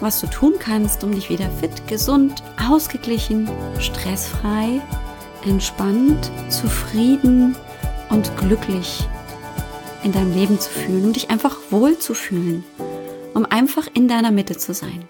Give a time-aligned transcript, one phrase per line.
[0.00, 4.80] was du tun kannst, um dich wieder fit, gesund, ausgeglichen, stressfrei,
[5.44, 7.56] entspannt, zufrieden
[8.10, 9.06] und glücklich
[10.02, 12.64] in deinem Leben zu fühlen, um dich einfach wohl zu fühlen,
[13.34, 15.08] um einfach in deiner Mitte zu sein.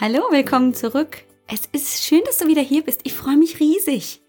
[0.00, 1.24] Hallo, willkommen zurück.
[1.46, 3.00] Es ist schön, dass du wieder hier bist.
[3.04, 4.22] Ich freue mich riesig.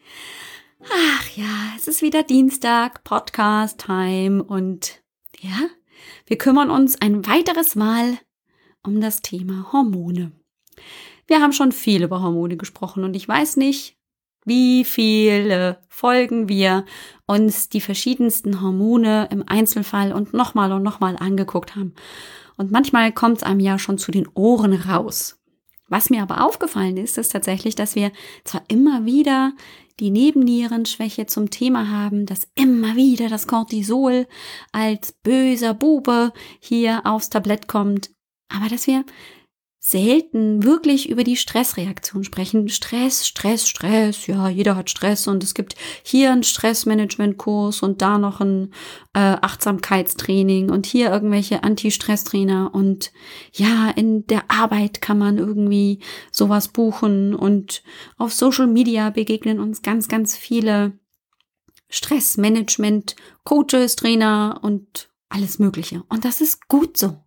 [0.91, 5.01] Ach ja, es ist wieder Dienstag, Podcast-Time und
[5.39, 5.69] ja,
[6.25, 8.17] wir kümmern uns ein weiteres Mal
[8.85, 10.31] um das Thema Hormone.
[11.27, 13.97] Wir haben schon viel über Hormone gesprochen und ich weiß nicht,
[14.45, 16.85] wie viele Folgen wir
[17.25, 21.93] uns die verschiedensten Hormone im Einzelfall und nochmal und nochmal angeguckt haben.
[22.57, 25.39] Und manchmal kommt es einem ja schon zu den Ohren raus.
[25.87, 28.11] Was mir aber aufgefallen ist, ist tatsächlich, dass wir
[28.43, 29.53] zwar immer wieder
[29.99, 34.27] die Nebennierenschwäche zum Thema haben, dass immer wieder das Cortisol
[34.71, 38.09] als böser Bube hier aufs Tablett kommt,
[38.49, 39.05] aber dass wir
[39.85, 42.69] selten wirklich über die Stressreaktion sprechen.
[42.69, 44.27] Stress, Stress, Stress.
[44.27, 48.73] Ja, jeder hat Stress und es gibt hier einen Stressmanagementkurs und da noch ein
[49.13, 53.11] äh, Achtsamkeitstraining und hier irgendwelche Anti-Stress-Trainer und
[53.51, 55.99] ja, in der Arbeit kann man irgendwie
[56.31, 57.83] sowas buchen und
[58.17, 60.97] auf Social Media begegnen uns ganz, ganz viele
[61.89, 66.03] Stressmanagement, Coaches, Trainer und alles Mögliche.
[66.07, 67.22] Und das ist gut so.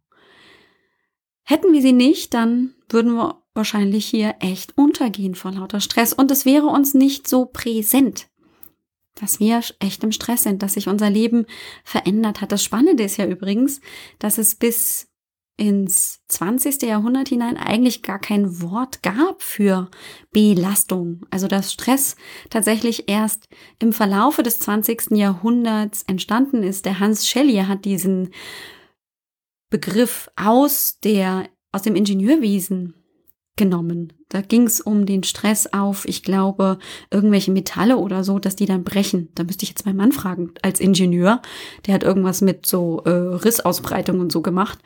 [1.49, 6.31] Hätten wir sie nicht, dann würden wir wahrscheinlich hier echt untergehen vor lauter Stress und
[6.31, 8.29] es wäre uns nicht so präsent,
[9.15, 11.47] dass wir echt im Stress sind, dass sich unser Leben
[11.85, 12.51] verändert hat.
[12.51, 13.81] Das Spannende ist ja übrigens,
[14.19, 15.09] dass es bis
[15.57, 16.83] ins 20.
[16.83, 19.89] Jahrhundert hinein eigentlich gar kein Wort gab für
[20.33, 21.25] Belastung.
[21.31, 22.17] Also dass Stress
[22.51, 23.49] tatsächlich erst
[23.79, 25.13] im Verlaufe des 20.
[25.13, 26.85] Jahrhunderts entstanden ist.
[26.85, 28.31] Der Hans Schelley hat diesen
[29.71, 32.95] Begriff aus der, aus dem Ingenieurwesen
[33.57, 34.13] genommen.
[34.29, 36.79] Da ging es um den Stress auf, ich glaube,
[37.11, 39.31] irgendwelche Metalle oder so, dass die dann brechen.
[39.35, 41.41] Da müsste ich jetzt meinen Mann fragen, als Ingenieur.
[41.87, 44.79] Der hat irgendwas mit so äh, Rissausbreitung und so gemacht.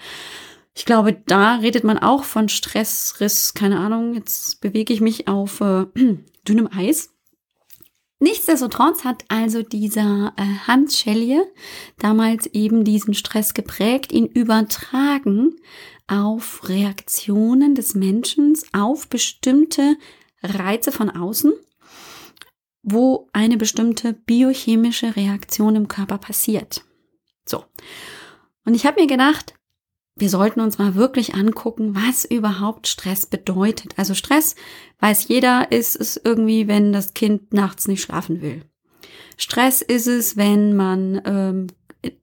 [0.75, 4.15] Ich glaube, da redet man auch von Stress, Riss, keine Ahnung.
[4.15, 5.87] Jetzt bewege ich mich auf äh,
[6.49, 7.11] dünnem Eis.
[8.23, 11.43] Nichtsdestotrotz hat also dieser äh, Hans Schellje
[11.99, 15.57] damals eben diesen Stress geprägt, ihn übertragen
[16.07, 19.97] auf Reaktionen des Menschen, auf bestimmte
[20.43, 21.55] Reize von außen,
[22.83, 26.85] wo eine bestimmte biochemische Reaktion im Körper passiert.
[27.47, 27.65] So.
[28.67, 29.55] Und ich habe mir gedacht,
[30.17, 33.95] wir sollten uns mal wirklich angucken, was überhaupt Stress bedeutet.
[33.97, 34.55] Also Stress,
[35.01, 38.65] weiß jeder, ist es irgendwie, wenn das Kind nachts nicht schlafen will.
[39.37, 41.67] Stress ist es, wenn man ähm,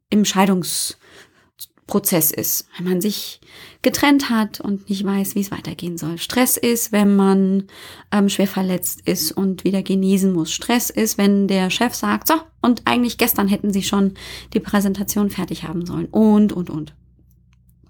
[0.10, 3.42] im Scheidungsprozess ist, wenn man sich
[3.82, 6.20] getrennt hat und nicht weiß, wie es weitergehen soll.
[6.20, 7.64] Stress ist, wenn man
[8.12, 10.52] ähm, schwer verletzt ist und wieder genesen muss.
[10.52, 14.14] Stress ist, wenn der Chef sagt, so, und eigentlich gestern hätten sie schon
[14.54, 16.06] die Präsentation fertig haben sollen.
[16.06, 16.94] Und, und, und.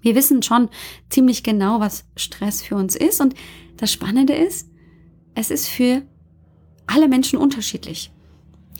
[0.00, 0.68] Wir wissen schon
[1.08, 3.20] ziemlich genau, was Stress für uns ist.
[3.20, 3.34] Und
[3.76, 4.68] das Spannende ist,
[5.34, 6.02] es ist für
[6.86, 8.10] alle Menschen unterschiedlich.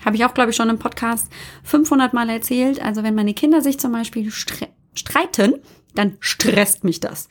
[0.05, 1.31] Habe ich auch, glaube ich, schon im Podcast
[1.65, 2.81] 500 Mal erzählt.
[2.81, 5.55] Also wenn meine Kinder sich zum Beispiel streiten,
[5.95, 7.29] dann stresst mich das.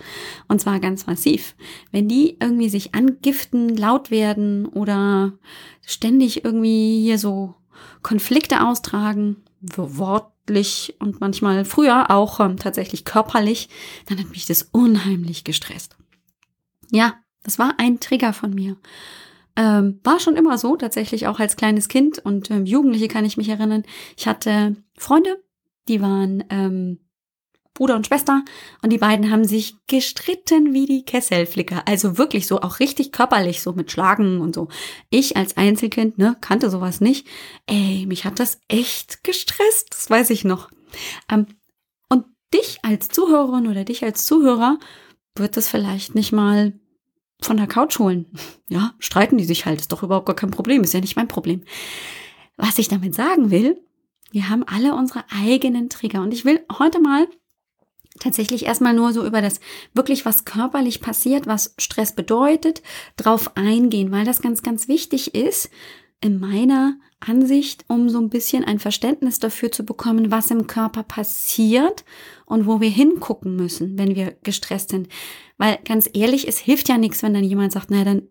[0.47, 1.55] Und zwar ganz massiv.
[1.91, 5.33] Wenn die irgendwie sich angiften, laut werden oder
[5.85, 7.55] ständig irgendwie hier so
[8.01, 10.31] Konflikte austragen, Wort,
[10.99, 13.69] und manchmal früher auch ähm, tatsächlich körperlich,
[14.07, 15.97] dann hat mich das unheimlich gestresst.
[16.91, 18.77] Ja, das war ein Trigger von mir.
[19.55, 23.37] Ähm, war schon immer so, tatsächlich auch als kleines Kind und ähm, Jugendliche kann ich
[23.37, 23.83] mich erinnern.
[24.15, 25.43] Ich hatte Freunde,
[25.87, 26.99] die waren ähm,
[27.77, 28.43] Bruder und Schwester
[28.81, 31.83] und die beiden haben sich gestritten wie die Kesselflicker.
[31.87, 34.67] Also wirklich so, auch richtig körperlich, so mit Schlagen und so.
[35.11, 37.27] Ich als Einzelkind, ne, kannte sowas nicht.
[37.67, 40.71] Ey, mich hat das echt gestresst, das weiß ich noch.
[41.31, 41.45] Ähm,
[42.09, 44.79] und dich als Zuhörerin oder dich als Zuhörer
[45.35, 46.73] wird das vielleicht nicht mal
[47.41, 48.25] von der Couch holen.
[48.69, 51.29] Ja, streiten die sich halt, ist doch überhaupt gar kein Problem, ist ja nicht mein
[51.29, 51.63] Problem.
[52.57, 53.81] Was ich damit sagen will,
[54.31, 57.29] wir haben alle unsere eigenen Trigger und ich will heute mal
[58.19, 59.59] tatsächlich erstmal nur so über das
[59.93, 62.81] wirklich, was körperlich passiert, was Stress bedeutet,
[63.15, 65.69] drauf eingehen, weil das ganz, ganz wichtig ist,
[66.21, 71.03] in meiner Ansicht, um so ein bisschen ein Verständnis dafür zu bekommen, was im Körper
[71.03, 72.05] passiert
[72.45, 75.09] und wo wir hingucken müssen, wenn wir gestresst sind.
[75.57, 78.23] Weil ganz ehrlich, es hilft ja nichts, wenn dann jemand sagt, naja, dann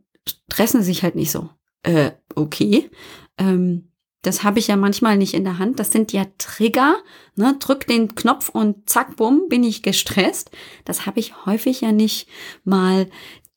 [0.50, 1.50] stressen Sie sich halt nicht so.
[1.82, 2.90] Äh, okay.
[3.38, 3.88] Ähm,
[4.26, 5.78] das habe ich ja manchmal nicht in der Hand.
[5.78, 6.96] Das sind ja Trigger.
[7.36, 7.56] Ne?
[7.60, 10.50] Drück den Knopf und zack, bumm, bin ich gestresst.
[10.84, 12.28] Das habe ich häufig ja nicht
[12.64, 13.08] mal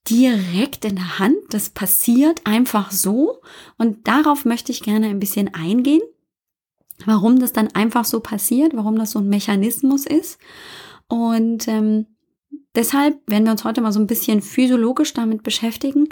[0.08, 1.38] direkt in der Hand.
[1.50, 3.42] Das passiert einfach so.
[3.80, 6.04] Und darauf möchte ich gerne ein bisschen eingehen.
[7.04, 10.38] Warum das dann einfach so passiert, warum das so ein Mechanismus ist.
[11.08, 12.06] Und ähm,
[12.76, 16.10] deshalb werden wir uns heute mal so ein bisschen physiologisch damit beschäftigen.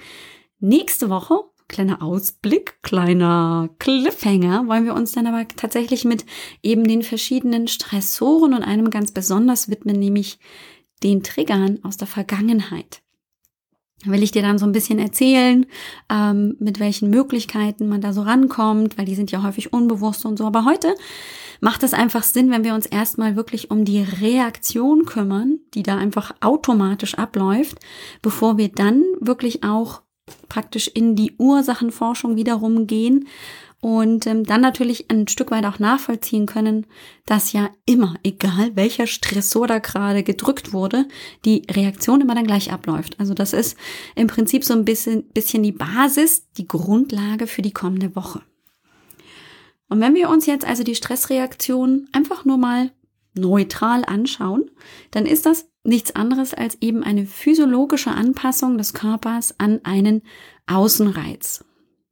[0.60, 6.26] Nächste Woche kleiner Ausblick, kleiner Cliffhanger, wollen wir uns dann aber tatsächlich mit
[6.64, 10.40] eben den verschiedenen Stressoren und einem ganz besonders widmen, nämlich
[11.04, 13.02] den Triggern aus der Vergangenheit.
[14.06, 15.66] Will ich dir dann so ein bisschen erzählen,
[16.10, 20.38] ähm, mit welchen Möglichkeiten man da so rankommt, weil die sind ja häufig unbewusst und
[20.38, 20.46] so.
[20.46, 20.94] Aber heute
[21.62, 25.98] macht es einfach Sinn, wenn wir uns erstmal wirklich um die Reaktion kümmern, die da
[25.98, 27.80] einfach automatisch abläuft,
[28.22, 30.04] bevor wir dann wirklich auch
[30.50, 33.28] praktisch in die Ursachenforschung wiederum gehen
[33.80, 36.88] und ähm, dann natürlich ein Stück weit auch nachvollziehen können,
[37.26, 41.08] dass ja immer, egal welcher Stressor da gerade gedrückt wurde,
[41.46, 43.20] die Reaktion immer dann gleich abläuft.
[43.20, 43.78] Also das ist
[44.16, 48.42] im Prinzip so ein bisschen, bisschen die Basis, die Grundlage für die kommende Woche.
[49.90, 52.92] Und wenn wir uns jetzt also die Stressreaktion einfach nur mal
[53.36, 54.72] neutral anschauen,
[55.12, 60.22] dann ist das nichts anderes als eben eine physiologische Anpassung des Körpers an einen
[60.68, 61.64] Außenreiz.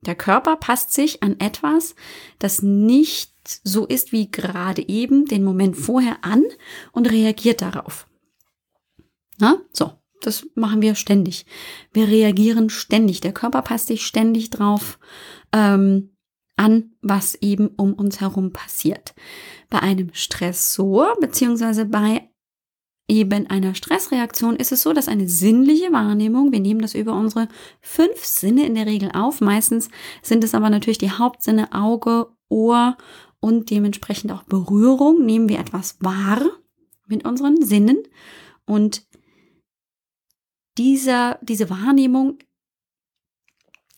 [0.02, 1.96] Der Körper passt sich an etwas,
[2.40, 3.34] das nicht
[3.64, 6.44] so ist wie gerade eben, den Moment vorher an
[6.92, 8.08] und reagiert darauf.
[9.38, 11.46] Na, so, das machen wir ständig.
[11.92, 13.22] Wir reagieren ständig.
[13.22, 15.00] Der Körper passt sich ständig drauf
[15.52, 16.16] ähm,
[16.56, 19.14] an, was eben um uns herum passiert.
[19.70, 22.30] Bei einem Stressor beziehungsweise bei
[23.08, 27.48] eben einer Stressreaktion ist es so, dass eine sinnliche Wahrnehmung, wir nehmen das über unsere
[27.82, 29.90] fünf Sinne in der Regel auf, meistens
[30.22, 32.98] sind es aber natürlich die Hauptsinne Auge, Ohr
[33.40, 36.42] und dementsprechend auch Berührung, nehmen wir etwas wahr
[37.08, 37.98] mit unseren Sinnen
[38.66, 39.06] und
[40.78, 42.40] dieser, diese Wahrnehmung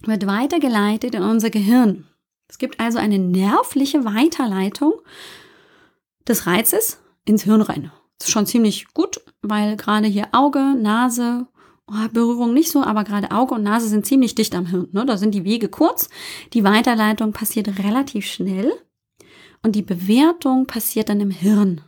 [0.02, 2.06] wird weitergeleitet in unser Gehirn.
[2.48, 4.94] Es gibt also eine nervliche Weiterleitung
[6.28, 7.92] des Reizes ins Hirn rein.
[8.24, 11.48] Schon ziemlich gut, weil gerade hier Auge, Nase,
[11.88, 14.90] oh, Berührung nicht so, aber gerade Auge und Nase sind ziemlich dicht am Hirn.
[14.92, 15.06] Ne?
[15.06, 16.10] Da sind die Wege kurz.
[16.54, 18.74] Die Weiterleitung passiert relativ schnell
[19.64, 21.82] und die Bewertung passiert dann im Hirn.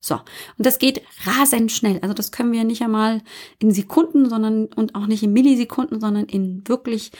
[0.00, 1.98] So, und das geht rasend schnell.
[2.00, 3.22] Also das können wir nicht einmal
[3.58, 7.10] in Sekunden, sondern und auch nicht in Millisekunden, sondern in wirklich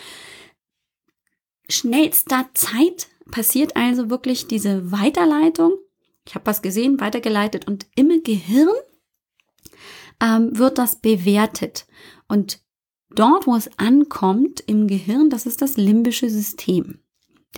[1.69, 5.73] schnellster Zeit passiert also wirklich diese Weiterleitung.
[6.27, 8.75] Ich habe was gesehen, weitergeleitet und im Gehirn
[10.21, 11.87] ähm, wird das bewertet.
[12.29, 12.61] Und
[13.11, 17.01] dort, wo es ankommt im Gehirn, das ist das limbische System.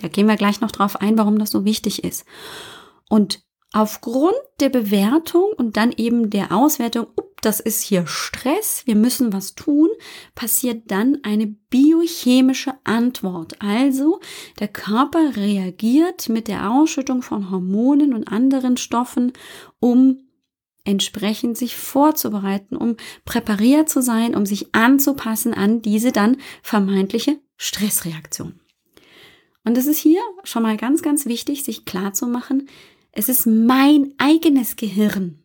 [0.01, 2.25] Da gehen wir gleich noch drauf ein, warum das so wichtig ist.
[3.09, 3.43] Und
[3.73, 9.33] aufgrund der Bewertung und dann eben der Auswertung, up, das ist hier Stress, wir müssen
[9.33, 9.89] was tun,
[10.35, 13.61] passiert dann eine biochemische Antwort.
[13.61, 14.19] Also
[14.59, 19.33] der Körper reagiert mit der Ausschüttung von Hormonen und anderen Stoffen,
[19.79, 20.29] um
[20.83, 28.59] entsprechend sich vorzubereiten, um präpariert zu sein, um sich anzupassen an diese dann vermeintliche Stressreaktion.
[29.63, 32.67] Und es ist hier schon mal ganz, ganz wichtig, sich klar zu machen,
[33.11, 35.43] es ist mein eigenes Gehirn,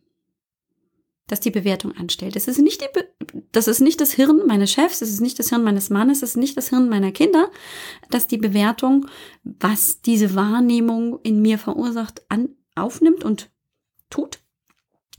[1.27, 2.35] das die Bewertung anstellt.
[2.35, 3.07] Es ist nicht die, Be
[3.51, 6.31] das ist nicht das Hirn meines Chefs, es ist nicht das Hirn meines Mannes, es
[6.31, 7.49] ist nicht das Hirn meiner Kinder,
[8.09, 9.07] das die Bewertung,
[9.43, 13.49] was diese Wahrnehmung in mir verursacht, an, aufnimmt und
[14.09, 14.39] tut,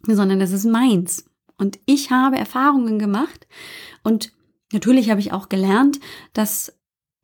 [0.06, 1.24] sondern es ist meins.
[1.58, 3.46] Und ich habe Erfahrungen gemacht
[4.04, 4.32] und
[4.72, 5.98] natürlich habe ich auch gelernt,
[6.34, 6.75] dass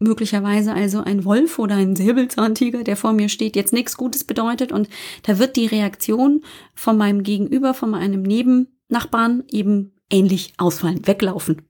[0.02, 4.72] möglicherweise also ein Wolf oder ein Säbelzahntiger, der vor mir steht, jetzt nichts Gutes bedeutet
[4.72, 4.88] und
[5.22, 6.44] da wird die Reaktion
[6.74, 11.62] von meinem Gegenüber, von meinem Nebennachbarn eben ähnlich ausfallen, weglaufen.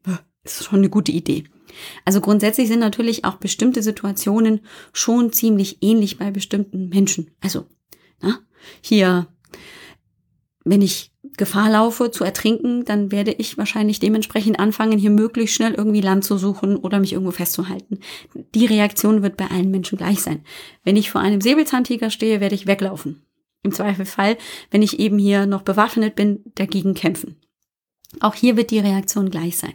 [0.44, 1.44] Ist schon eine gute Idee.
[2.04, 4.60] Also grundsätzlich sind natürlich auch bestimmte Situationen
[4.92, 7.30] schon ziemlich ähnlich bei bestimmten Menschen.
[7.40, 7.66] Also,
[8.20, 8.40] na,
[8.80, 9.28] hier,
[10.64, 15.72] wenn ich Gefahr laufe zu ertrinken, dann werde ich wahrscheinlich dementsprechend anfangen, hier möglichst schnell
[15.72, 18.00] irgendwie Land zu suchen oder mich irgendwo festzuhalten.
[18.54, 20.44] Die Reaktion wird bei allen Menschen gleich sein.
[20.84, 23.22] Wenn ich vor einem Säbelzahntiger stehe, werde ich weglaufen.
[23.64, 24.36] im Zweifelfall,
[24.72, 27.36] wenn ich eben hier noch bewaffnet bin, dagegen kämpfen.
[28.20, 29.74] Auch hier wird die Reaktion gleich sein.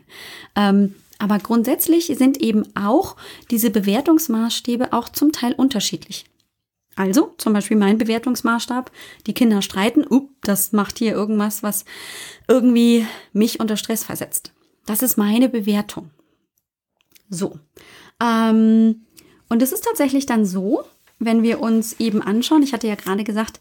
[0.55, 3.15] Ähm, aber grundsätzlich sind eben auch
[3.49, 6.25] diese Bewertungsmaßstäbe auch zum Teil unterschiedlich.
[6.97, 8.91] Also zum Beispiel mein Bewertungsmaßstab,
[9.27, 11.85] die Kinder streiten, up, das macht hier irgendwas, was
[12.47, 14.51] irgendwie mich unter Stress versetzt.
[14.87, 16.09] Das ist meine Bewertung.
[17.29, 17.59] So.
[18.21, 19.05] Ähm,
[19.47, 20.83] und es ist tatsächlich dann so,
[21.19, 23.59] wenn wir uns eben anschauen, ich hatte ja gerade gesagt,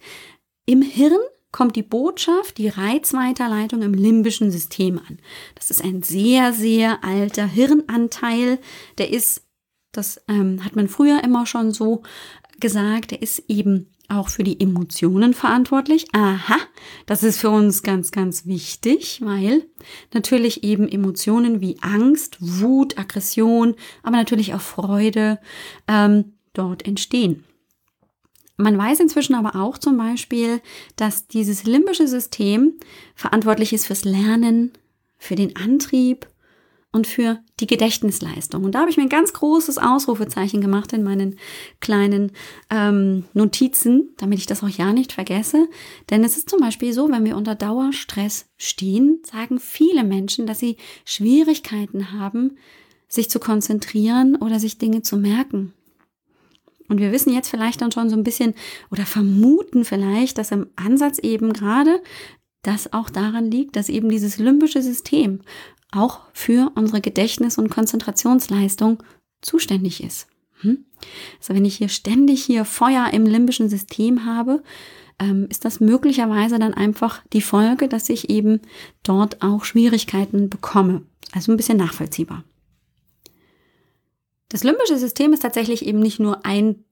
[0.64, 1.18] im Hirn
[1.52, 5.18] kommt die Botschaft, die Reizweiterleitung im limbischen System an.
[5.54, 8.58] Das ist ein sehr, sehr alter Hirnanteil.
[8.96, 9.42] Der ist,
[9.92, 12.02] das ähm, hat man früher immer schon so
[12.60, 16.06] gesagt, der ist eben auch für die Emotionen verantwortlich.
[16.12, 16.56] Aha,
[17.06, 19.64] das ist für uns ganz, ganz wichtig, weil
[20.14, 25.40] natürlich eben Emotionen wie Angst, Wut, Aggression, aber natürlich auch Freude
[25.88, 27.44] ähm, dort entstehen.
[28.56, 30.62] Man weiß inzwischen aber auch zum Beispiel,
[30.96, 32.74] dass dieses limbische System
[33.14, 34.72] verantwortlich ist fürs Lernen,
[35.18, 36.26] für den Antrieb
[36.96, 38.64] und für die Gedächtnisleistung.
[38.64, 41.38] Und da habe ich mir ein ganz großes Ausrufezeichen gemacht in meinen
[41.80, 42.32] kleinen
[42.70, 45.68] ähm, Notizen, damit ich das auch ja nicht vergesse.
[46.10, 50.58] Denn es ist zum Beispiel so, wenn wir unter Dauerstress stehen, sagen viele Menschen, dass
[50.58, 52.56] sie Schwierigkeiten haben,
[53.08, 55.74] sich zu konzentrieren oder sich Dinge zu merken.
[56.88, 58.54] Und wir wissen jetzt vielleicht dann schon so ein bisschen
[58.90, 62.00] oder vermuten vielleicht, dass im Ansatz eben gerade
[62.62, 65.40] das auch daran liegt, dass eben dieses limbische System
[65.96, 69.02] auch für unsere Gedächtnis- und Konzentrationsleistung
[69.40, 70.28] zuständig ist.
[70.60, 70.84] Hm?
[71.38, 74.62] Also wenn ich hier ständig hier Feuer im limbischen System habe,
[75.18, 78.60] ähm, ist das möglicherweise dann einfach die Folge, dass ich eben
[79.02, 81.02] dort auch Schwierigkeiten bekomme.
[81.32, 82.44] Also ein bisschen nachvollziehbar.
[84.48, 86.84] Das limbische System ist tatsächlich eben nicht nur ein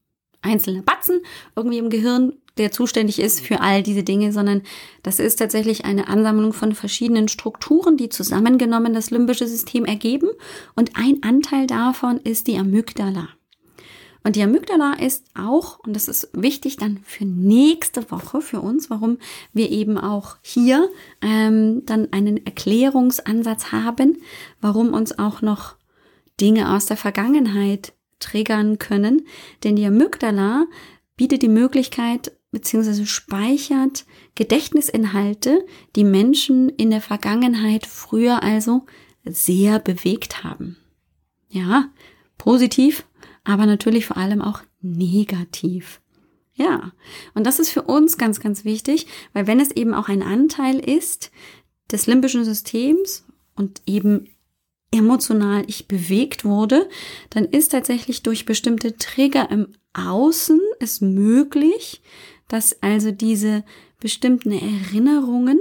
[0.42, 1.20] einzelner Batzen
[1.56, 4.62] irgendwie im Gehirn, der zuständig ist für all diese Dinge, sondern
[5.02, 10.28] das ist tatsächlich eine Ansammlung von verschiedenen Strukturen, die zusammengenommen das limbische System ergeben.
[10.76, 13.28] Und ein Anteil davon ist die Amygdala.
[14.26, 18.88] Und die Amygdala ist auch, und das ist wichtig dann für nächste Woche für uns,
[18.88, 19.18] warum
[19.52, 20.88] wir eben auch hier
[21.20, 24.22] ähm, dann einen Erklärungsansatz haben,
[24.62, 25.76] warum uns auch noch
[26.40, 29.26] Dinge aus der Vergangenheit triggern können.
[29.62, 30.66] Denn die Amygdala
[31.16, 38.86] bietet die Möglichkeit, beziehungsweise speichert Gedächtnisinhalte, die Menschen in der Vergangenheit früher also
[39.24, 40.78] sehr bewegt haben.
[41.48, 41.90] Ja,
[42.38, 43.04] positiv,
[43.44, 46.00] aber natürlich vor allem auch negativ.
[46.54, 46.92] Ja,
[47.34, 50.78] und das ist für uns ganz, ganz wichtig, weil wenn es eben auch ein Anteil
[50.78, 51.32] ist
[51.90, 54.28] des limbischen Systems und eben
[54.92, 56.88] emotional ich bewegt wurde,
[57.30, 62.02] dann ist tatsächlich durch bestimmte Trigger im Außen es möglich,
[62.54, 63.64] dass also diese
[63.98, 65.60] bestimmten Erinnerungen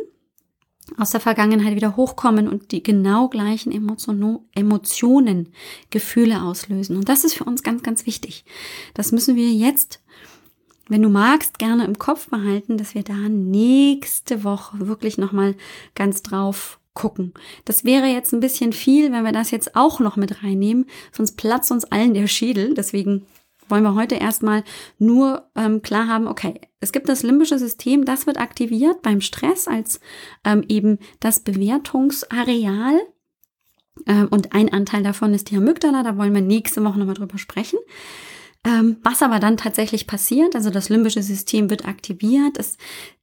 [0.98, 5.50] aus der Vergangenheit wieder hochkommen und die genau gleichen Emotionen,
[5.90, 6.96] Gefühle auslösen.
[6.96, 8.46] Und das ist für uns ganz, ganz wichtig.
[8.94, 10.04] Das müssen wir jetzt,
[10.88, 15.56] wenn du magst, gerne im Kopf behalten, dass wir da nächste Woche wirklich nochmal
[15.96, 17.34] ganz drauf gucken.
[17.66, 21.38] Das wäre jetzt ein bisschen viel, wenn wir das jetzt auch noch mit reinnehmen, sonst
[21.38, 22.76] platzt uns allen der Schädel.
[22.76, 23.26] Deswegen
[23.70, 24.64] wollen wir heute erstmal
[25.00, 29.68] nur ähm, klar haben, okay, es gibt das limbische System, das wird aktiviert beim Stress
[29.68, 30.00] als
[30.44, 33.00] ähm, eben das Bewertungsareal.
[34.08, 37.38] Ähm, und ein Anteil davon ist die Amygdala, da wollen wir nächste Woche nochmal drüber
[37.38, 37.80] sprechen.
[38.66, 42.78] Ähm, was aber dann tatsächlich passiert, also das limbische System wird aktiviert, es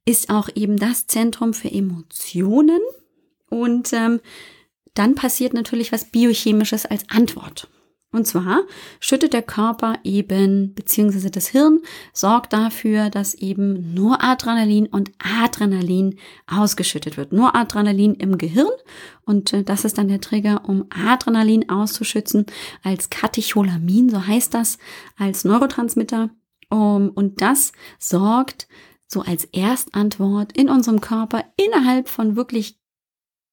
[0.05, 2.79] ist auch eben das Zentrum für Emotionen
[3.49, 4.19] und ähm,
[4.93, 7.69] dann passiert natürlich was Biochemisches als Antwort.
[8.13, 8.63] Und zwar
[8.99, 11.79] schüttet der Körper eben, beziehungsweise das Hirn
[12.11, 17.31] sorgt dafür, dass eben Noradrenalin und Adrenalin ausgeschüttet wird.
[17.31, 18.71] Noradrenalin im Gehirn
[19.23, 22.45] und äh, das ist dann der Trigger, um Adrenalin auszuschützen
[22.83, 24.77] als Katecholamin, so heißt das,
[25.17, 26.29] als Neurotransmitter.
[26.69, 28.69] Und das sorgt
[29.05, 32.79] so als Erstantwort in unserem Körper innerhalb von wirklich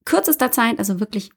[0.05, 1.33] kürzester Zeit, also wirklich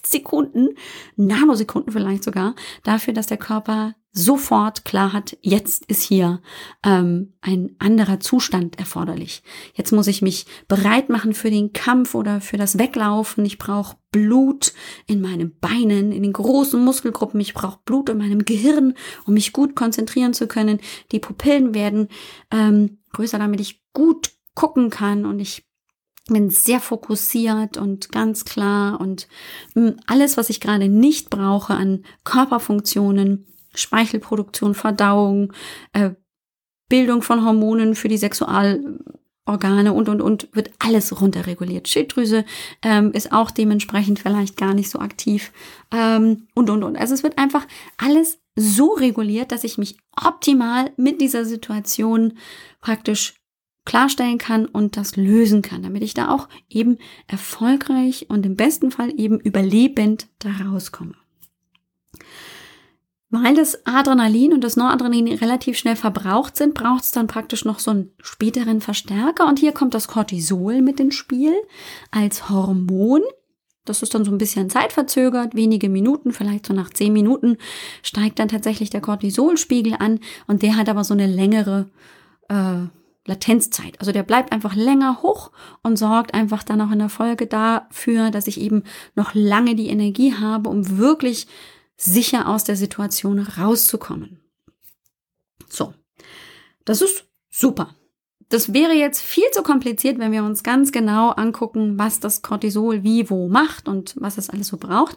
[0.00, 0.70] Minisekunden,
[1.16, 6.42] Nanosekunden vielleicht sogar, dafür, dass der Körper sofort klar hat, jetzt ist hier
[6.84, 9.44] ähm, ein anderer Zustand erforderlich.
[9.74, 13.44] Jetzt muss ich mich bereit machen für den Kampf oder für das Weglaufen.
[13.44, 14.72] Ich brauche Blut
[15.06, 17.40] in meinen Beinen, in den großen Muskelgruppen.
[17.40, 18.94] Ich brauche Blut in meinem Gehirn,
[19.26, 20.80] um mich gut konzentrieren zu können.
[21.12, 22.08] Die Pupillen werden
[22.50, 25.69] ähm, größer, damit ich gut gucken kann und ich
[26.32, 29.28] bin sehr fokussiert und ganz klar und
[29.74, 35.52] hm, alles, was ich gerade nicht brauche an Körperfunktionen, Speichelproduktion, Verdauung,
[35.92, 36.10] äh,
[36.88, 41.88] Bildung von Hormonen für die Sexualorgane und, und, und, wird alles runterreguliert.
[41.88, 42.44] Schilddrüse
[42.82, 45.52] ähm, ist auch dementsprechend vielleicht gar nicht so aktiv
[45.92, 46.96] ähm, und, und, und.
[46.96, 52.34] Also es wird einfach alles so reguliert, dass ich mich optimal mit dieser Situation
[52.80, 53.39] praktisch
[53.84, 58.90] klarstellen kann und das lösen kann, damit ich da auch eben erfolgreich und im besten
[58.90, 61.14] Fall eben überlebend da rauskomme.
[63.32, 67.78] Weil das Adrenalin und das Noradrenalin relativ schnell verbraucht sind, braucht es dann praktisch noch
[67.78, 69.46] so einen späteren Verstärker.
[69.46, 71.54] Und hier kommt das Cortisol mit ins Spiel
[72.10, 73.22] als Hormon.
[73.84, 77.56] Das ist dann so ein bisschen zeitverzögert, wenige Minuten, vielleicht so nach zehn Minuten
[78.02, 80.18] steigt dann tatsächlich der Cortisolspiegel an
[80.48, 81.88] und der hat aber so eine längere
[82.48, 82.86] äh,
[83.30, 83.98] Latenzzeit.
[84.00, 85.50] Also der bleibt einfach länger hoch
[85.82, 88.82] und sorgt einfach dann auch in der Folge dafür, dass ich eben
[89.14, 91.46] noch lange die Energie habe, um wirklich
[91.96, 94.40] sicher aus der Situation rauszukommen.
[95.68, 95.94] So,
[96.84, 97.94] das ist super.
[98.48, 103.04] Das wäre jetzt viel zu kompliziert, wenn wir uns ganz genau angucken, was das Cortisol
[103.04, 105.16] wie wo macht und was es alles so braucht.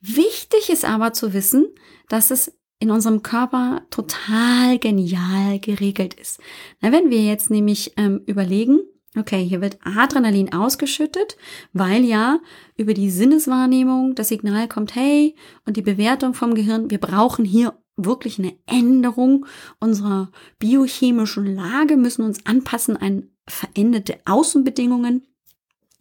[0.00, 1.68] Wichtig ist aber zu wissen,
[2.08, 2.52] dass es
[2.84, 6.38] in unserem Körper total genial geregelt ist.
[6.82, 8.80] Na, wenn wir jetzt nämlich ähm, überlegen,
[9.18, 11.38] okay, hier wird Adrenalin ausgeschüttet,
[11.72, 12.40] weil ja
[12.76, 17.72] über die Sinneswahrnehmung das Signal kommt, hey, und die Bewertung vom Gehirn, wir brauchen hier
[17.96, 19.46] wirklich eine Änderung
[19.80, 25.26] unserer biochemischen Lage, müssen uns anpassen an veränderte Außenbedingungen.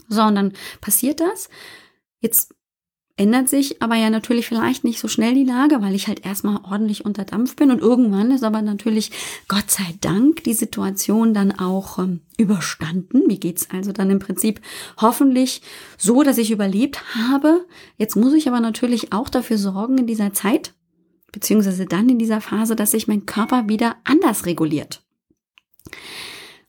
[0.10, 1.50] So, und dann passiert das.
[2.20, 2.53] Jetzt
[3.16, 6.60] ändert sich aber ja natürlich vielleicht nicht so schnell die Lage, weil ich halt erstmal
[6.64, 9.12] ordentlich unter Dampf bin und irgendwann ist aber natürlich
[9.48, 13.24] Gott sei Dank die Situation dann auch ähm, überstanden.
[13.28, 14.62] Wie geht's also dann im Prinzip
[14.98, 15.62] hoffentlich
[15.98, 17.66] so, dass ich überlebt habe.
[17.98, 20.74] Jetzt muss ich aber natürlich auch dafür sorgen in dieser Zeit,
[21.32, 25.04] beziehungsweise dann in dieser Phase, dass sich mein Körper wieder anders reguliert.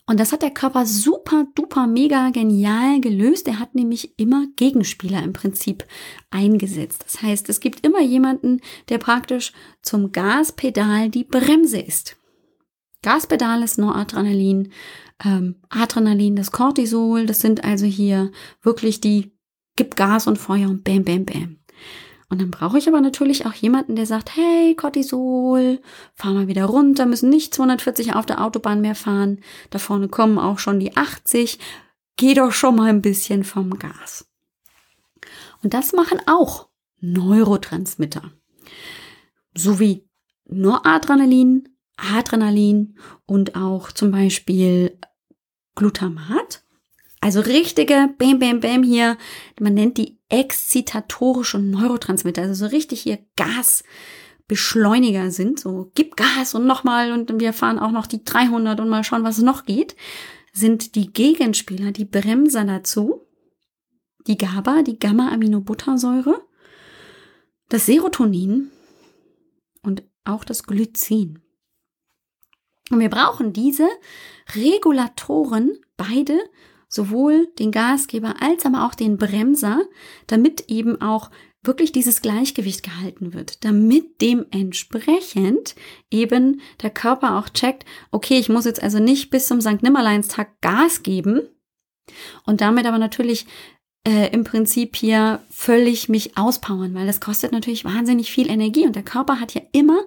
[0.06, 3.48] Und das hat der Körper super, duper, mega genial gelöst.
[3.48, 5.86] Er hat nämlich immer Gegenspieler im Prinzip
[6.30, 7.04] eingesetzt.
[7.06, 12.16] Das heißt, es gibt immer jemanden, der praktisch zum Gaspedal die Bremse ist.
[13.02, 14.72] Gaspedal ist Noradrenalin,
[15.24, 17.24] ähm, Adrenalin, das Cortisol.
[17.24, 18.30] Das sind also hier
[18.62, 19.32] wirklich die
[19.76, 21.58] Gib Gas und Feuer und bam, bam, bam.
[22.34, 25.80] Und dann brauche ich aber natürlich auch jemanden, der sagt, hey, Cortisol,
[26.14, 29.38] fahr mal wieder runter, müssen nicht 240 auf der Autobahn mehr fahren.
[29.70, 31.60] Da vorne kommen auch schon die 80.
[32.16, 34.28] Geh doch schon mal ein bisschen vom Gas.
[35.62, 38.32] Und das machen auch Neurotransmitter.
[39.54, 40.08] So wie
[40.46, 44.98] Noradrenalin, Adrenalin und auch zum Beispiel
[45.76, 46.64] Glutamat.
[47.20, 49.18] Also richtige Bam, Bam, Bam hier.
[49.60, 52.42] Man nennt die exzitatorische Neurotransmitter.
[52.42, 55.60] Also so richtig hier Gasbeschleuniger sind.
[55.60, 59.22] So gib Gas und nochmal und wir fahren auch noch die 300 und mal schauen,
[59.22, 59.94] was noch geht.
[60.52, 63.20] Sind die Gegenspieler, die Bremser dazu.
[64.26, 66.42] Die GABA, die Gamma-Aminobuttersäure.
[67.68, 68.70] Das Serotonin
[69.82, 71.40] und auch das Glycin.
[72.90, 73.88] Und wir brauchen diese
[74.54, 76.38] Regulatoren beide
[76.94, 79.82] sowohl den Gasgeber als aber auch den Bremser,
[80.26, 81.30] damit eben auch
[81.62, 85.74] wirklich dieses Gleichgewicht gehalten wird, damit dementsprechend
[86.10, 89.82] eben der Körper auch checkt, okay, ich muss jetzt also nicht bis zum St.
[89.82, 91.40] Nimmerleinstag Gas geben
[92.44, 93.46] und damit aber natürlich
[94.06, 98.96] äh, im Prinzip hier völlig mich auspowern, weil das kostet natürlich wahnsinnig viel Energie und
[98.96, 99.98] der Körper hat ja immer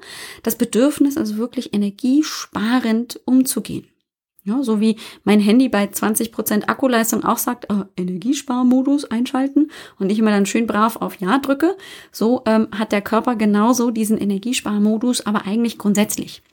[0.43, 3.87] das Bedürfnis, also wirklich energiesparend umzugehen.
[4.47, 10.19] Ja, so wie mein Handy bei 20% Akkuleistung auch sagt, äh, Energiesparmodus einschalten und ich
[10.19, 11.75] immer dann schön brav auf Ja drücke,
[12.13, 16.43] so ähm, hat der Körper genauso diesen Energiesparmodus, aber eigentlich grundsätzlich.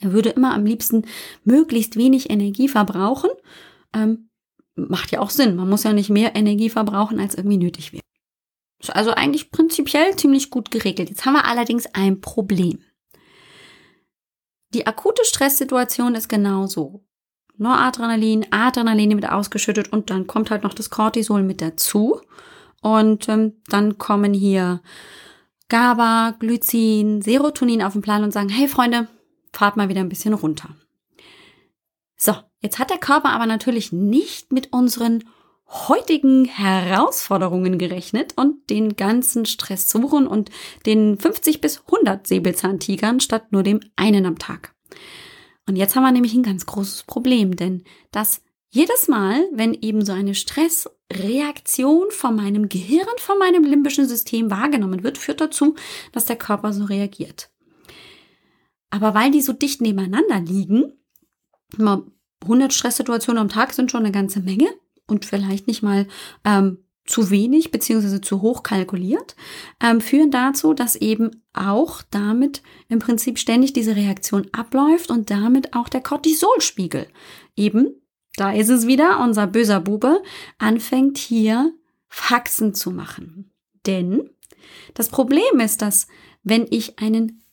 [0.00, 1.04] Er würde immer am liebsten
[1.44, 3.30] möglichst wenig Energie verbrauchen.
[3.94, 4.28] Ähm,
[4.74, 5.54] macht ja auch Sinn.
[5.54, 8.02] Man muss ja nicht mehr Energie verbrauchen, als irgendwie nötig wäre.
[8.88, 11.10] Also eigentlich prinzipiell ziemlich gut geregelt.
[11.10, 12.80] Jetzt haben wir allerdings ein Problem.
[14.74, 17.03] Die akute Stresssituation ist genauso.
[17.56, 22.20] Noradrenalin, Adrenalin wird ausgeschüttet und dann kommt halt noch das Cortisol mit dazu.
[22.80, 24.80] Und ähm, dann kommen hier
[25.68, 29.08] GABA, Glycin, Serotonin auf den Plan und sagen, hey Freunde,
[29.52, 30.68] fahrt mal wieder ein bisschen runter.
[32.16, 35.24] So, jetzt hat der Körper aber natürlich nicht mit unseren
[35.66, 40.50] heutigen Herausforderungen gerechnet und den ganzen Stressoren und
[40.86, 44.74] den 50 bis 100 Säbelzahntigern statt nur dem einen am Tag.
[45.66, 50.04] Und jetzt haben wir nämlich ein ganz großes Problem, denn das jedes Mal, wenn eben
[50.04, 55.76] so eine Stressreaktion von meinem Gehirn, von meinem limbischen System wahrgenommen wird, führt dazu,
[56.12, 57.50] dass der Körper so reagiert.
[58.90, 60.92] Aber weil die so dicht nebeneinander liegen,
[62.42, 64.68] 100 Stresssituationen am Tag sind schon eine ganze Menge
[65.06, 66.06] und vielleicht nicht mal
[66.44, 69.36] ähm, zu wenig beziehungsweise zu hoch kalkuliert,
[69.82, 75.74] ähm, führen dazu, dass eben auch damit im Prinzip ständig diese Reaktion abläuft und damit
[75.74, 77.06] auch der Cortisolspiegel
[77.56, 78.00] eben,
[78.36, 80.22] da ist es wieder, unser böser Bube,
[80.58, 81.72] anfängt hier
[82.08, 83.50] Faxen zu machen.
[83.86, 84.30] Denn
[84.94, 86.08] das Problem ist, dass
[86.42, 87.43] wenn ich einen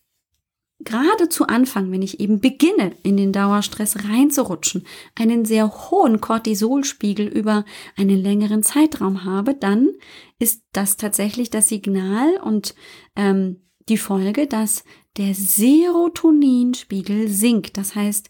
[0.84, 7.28] gerade zu Anfang, wenn ich eben beginne, in den Dauerstress reinzurutschen, einen sehr hohen Cortisolspiegel
[7.28, 7.65] über
[7.98, 9.89] einen längeren Zeitraum habe, dann
[10.39, 12.76] ist das tatsächlich das Signal und
[13.15, 14.84] ähm, die Folge, dass
[15.17, 17.78] der Serotoninspiegel sinkt.
[17.78, 18.30] Das heißt,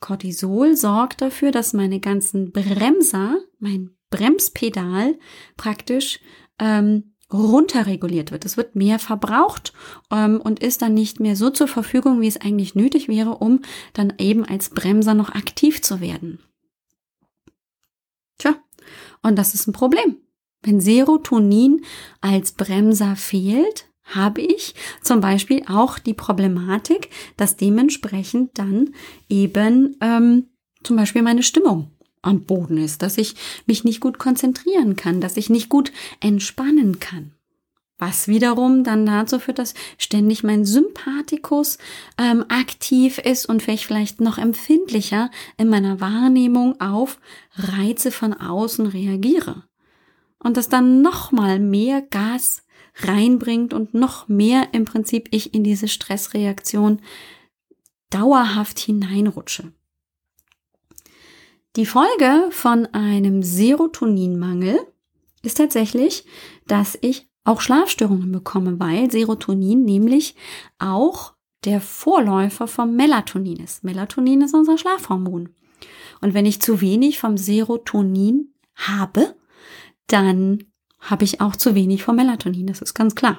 [0.00, 5.18] Cortisol sorgt dafür, dass meine ganzen Bremser, mein Bremspedal
[5.56, 6.20] praktisch
[6.58, 8.44] ähm, runterreguliert wird.
[8.44, 9.72] Es wird mehr verbraucht
[10.10, 13.60] ähm, und ist dann nicht mehr so zur Verfügung, wie es eigentlich nötig wäre, um
[13.92, 16.40] dann eben als Bremser noch aktiv zu werden.
[18.38, 18.56] Tja,
[19.22, 20.16] und das ist ein Problem.
[20.62, 21.84] Wenn Serotonin
[22.20, 28.94] als Bremser fehlt, habe ich zum Beispiel auch die Problematik, dass dementsprechend dann
[29.28, 30.48] eben ähm,
[30.82, 33.34] zum Beispiel meine Stimmung am Boden ist, dass ich
[33.66, 37.32] mich nicht gut konzentrieren kann, dass ich nicht gut entspannen kann.
[38.00, 41.76] Was wiederum dann dazu führt, dass ständig mein Sympathikus
[42.16, 47.18] ähm, aktiv ist und vielleicht vielleicht noch empfindlicher in meiner Wahrnehmung auf
[47.56, 49.64] Reize von außen reagiere.
[50.42, 52.62] Und das dann nochmal mehr Gas
[52.96, 57.02] reinbringt und noch mehr im Prinzip ich in diese Stressreaktion
[58.08, 59.72] dauerhaft hineinrutsche.
[61.76, 64.78] Die Folge von einem Serotoninmangel
[65.42, 66.24] ist tatsächlich,
[66.66, 70.34] dass ich auch Schlafstörungen bekomme, weil Serotonin nämlich
[70.78, 73.84] auch der Vorläufer vom Melatonin ist.
[73.84, 75.54] Melatonin ist unser Schlafhormon.
[76.20, 79.36] Und wenn ich zu wenig vom Serotonin habe,
[80.08, 80.64] dann
[80.98, 82.66] habe ich auch zu wenig vom Melatonin.
[82.66, 83.38] Das ist ganz klar.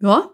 [0.00, 0.30] Ja,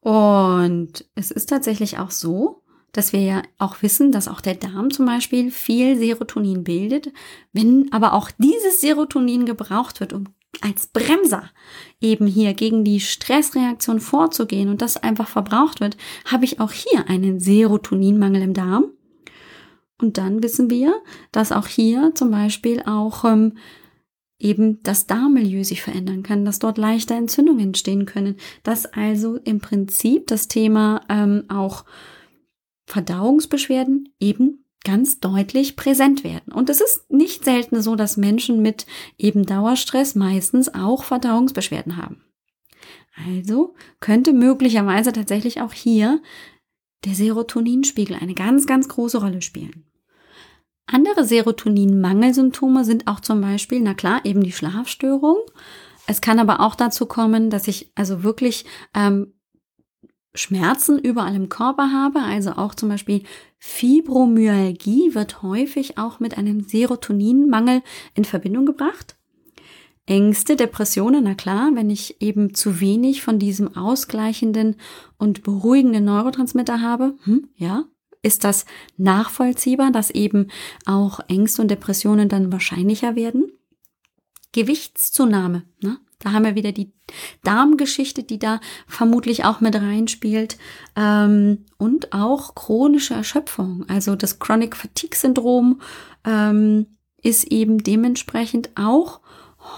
[0.00, 2.59] und es ist tatsächlich auch so,
[2.92, 7.12] dass wir ja auch wissen, dass auch der Darm zum Beispiel viel Serotonin bildet.
[7.52, 10.24] Wenn aber auch dieses Serotonin gebraucht wird, um
[10.60, 11.50] als Bremser
[12.00, 17.08] eben hier gegen die Stressreaktion vorzugehen und das einfach verbraucht wird, habe ich auch hier
[17.08, 18.86] einen Serotoninmangel im Darm.
[19.98, 20.94] Und dann wissen wir,
[21.30, 23.58] dass auch hier zum Beispiel auch ähm,
[24.38, 29.60] eben das Darmmilieu sich verändern kann, dass dort leichter Entzündungen entstehen können, dass also im
[29.60, 31.84] Prinzip das Thema ähm, auch
[32.90, 36.52] Verdauungsbeschwerden eben ganz deutlich präsent werden.
[36.52, 38.86] Und es ist nicht selten so, dass Menschen mit
[39.18, 42.24] eben Dauerstress meistens auch Verdauungsbeschwerden haben.
[43.26, 46.22] Also könnte möglicherweise tatsächlich auch hier
[47.04, 49.86] der Serotoninspiegel eine ganz, ganz große Rolle spielen.
[50.86, 55.36] Andere Serotoninmangelsymptome sind auch zum Beispiel, na klar, eben die Schlafstörung.
[56.06, 59.34] Es kann aber auch dazu kommen, dass ich also wirklich ähm,
[60.34, 63.22] Schmerzen überall im Körper habe, also auch zum Beispiel
[63.58, 67.82] Fibromyalgie wird häufig auch mit einem Serotoninmangel
[68.14, 69.16] in Verbindung gebracht.
[70.06, 74.76] Ängste, Depressionen, na klar, wenn ich eben zu wenig von diesem ausgleichenden
[75.18, 77.84] und beruhigenden Neurotransmitter habe, hm, ja,
[78.22, 78.66] ist das
[78.96, 80.48] nachvollziehbar, dass eben
[80.84, 83.52] auch Ängste und Depressionen dann wahrscheinlicher werden.
[84.52, 85.98] Gewichtszunahme, ne?
[86.20, 86.92] Da haben wir wieder die
[87.42, 90.58] Darmgeschichte, die da vermutlich auch mit reinspielt.
[90.96, 93.84] Ähm, und auch chronische Erschöpfung.
[93.88, 95.80] Also das Chronic Fatigue Syndrom
[96.24, 96.86] ähm,
[97.22, 99.20] ist eben dementsprechend auch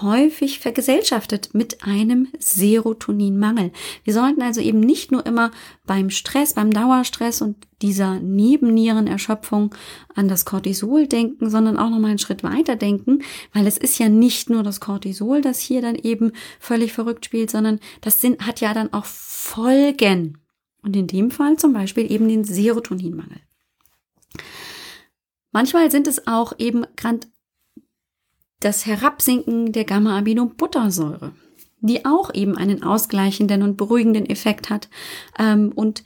[0.01, 3.71] häufig vergesellschaftet mit einem Serotoninmangel.
[4.03, 5.51] Wir sollten also eben nicht nur immer
[5.85, 9.75] beim Stress, beim Dauerstress und dieser Nebennierenerschöpfung
[10.15, 13.99] an das Cortisol denken, sondern auch noch mal einen Schritt weiter denken, weil es ist
[13.99, 18.45] ja nicht nur das Cortisol, das hier dann eben völlig verrückt spielt, sondern das sind,
[18.47, 20.37] hat ja dann auch Folgen.
[20.81, 23.41] Und in dem Fall zum Beispiel eben den Serotoninmangel.
[25.51, 26.85] Manchmal sind es auch eben
[28.63, 31.33] das Herabsinken der Gamma-Aminobuttersäure,
[31.81, 34.89] die auch eben einen ausgleichenden und beruhigenden Effekt hat
[35.37, 36.03] ähm, und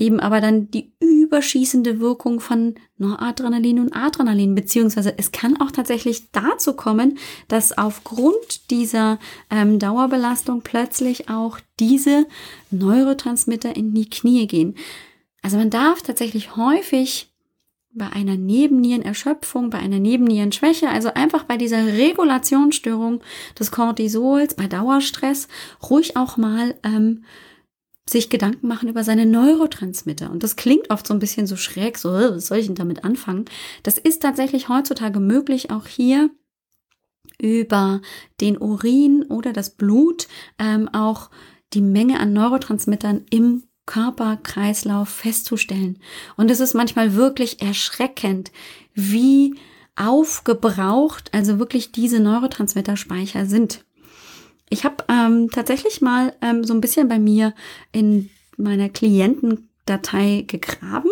[0.00, 6.32] eben aber dann die überschießende Wirkung von Noradrenalin und Adrenalin, beziehungsweise es kann auch tatsächlich
[6.32, 7.18] dazu kommen,
[7.48, 9.18] dass aufgrund dieser
[9.50, 12.26] ähm, Dauerbelastung plötzlich auch diese
[12.70, 14.74] Neurotransmitter in die Knie gehen.
[15.42, 17.29] Also man darf tatsächlich häufig
[17.92, 23.20] bei einer Nebennierenerschöpfung, bei einer Nebennierenschwäche, also einfach bei dieser Regulationsstörung
[23.58, 25.48] des Cortisols, bei Dauerstress,
[25.88, 27.24] ruhig auch mal ähm,
[28.08, 30.30] sich Gedanken machen über seine Neurotransmitter.
[30.30, 33.04] Und das klingt oft so ein bisschen so schräg, so, was soll ich denn damit
[33.04, 33.44] anfangen?
[33.82, 36.30] Das ist tatsächlich heutzutage möglich, auch hier
[37.38, 38.00] über
[38.40, 41.30] den Urin oder das Blut ähm, auch
[41.72, 45.98] die Menge an Neurotransmittern im Körperkreislauf festzustellen.
[46.36, 48.52] Und es ist manchmal wirklich erschreckend,
[48.94, 49.56] wie
[49.96, 53.84] aufgebraucht, also wirklich diese Neurotransmitterspeicher sind.
[54.68, 57.52] Ich habe ähm, tatsächlich mal ähm, so ein bisschen bei mir
[57.90, 61.10] in meiner Klientendatei gegraben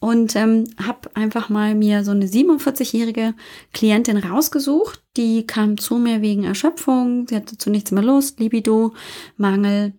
[0.00, 3.34] und ähm, habe einfach mal mir so eine 47-jährige
[3.72, 5.00] Klientin rausgesucht.
[5.16, 8.94] Die kam zu mir wegen Erschöpfung, sie hatte zu nichts mehr Lust, Libido,
[9.36, 9.92] Mangel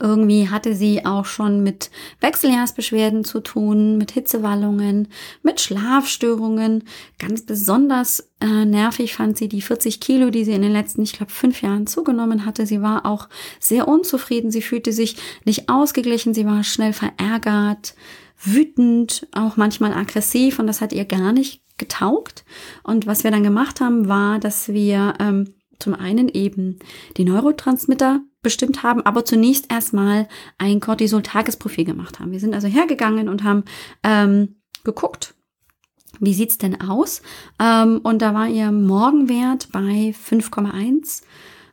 [0.00, 5.08] irgendwie hatte sie auch schon mit Wechseljahrsbeschwerden zu tun, mit Hitzewallungen,
[5.42, 6.84] mit Schlafstörungen.
[7.20, 11.12] Ganz besonders äh, nervig fand sie die 40 Kilo, die sie in den letzten, ich
[11.12, 12.66] glaube, fünf Jahren zugenommen hatte.
[12.66, 13.28] Sie war auch
[13.60, 14.50] sehr unzufrieden.
[14.50, 16.34] Sie fühlte sich nicht ausgeglichen.
[16.34, 17.94] Sie war schnell verärgert,
[18.42, 22.44] wütend, auch manchmal aggressiv und das hat ihr gar nicht getaugt.
[22.82, 26.78] Und was wir dann gemacht haben, war, dass wir ähm, zum einen eben
[27.16, 32.30] die Neurotransmitter bestimmt haben, aber zunächst erstmal ein Cortisol-Tagesprofil gemacht haben.
[32.30, 33.64] Wir sind also hergegangen und haben
[34.04, 35.34] ähm, geguckt,
[36.20, 37.22] wie sieht's denn aus?
[37.58, 41.22] Ähm, und da war ihr Morgenwert bei 5,1.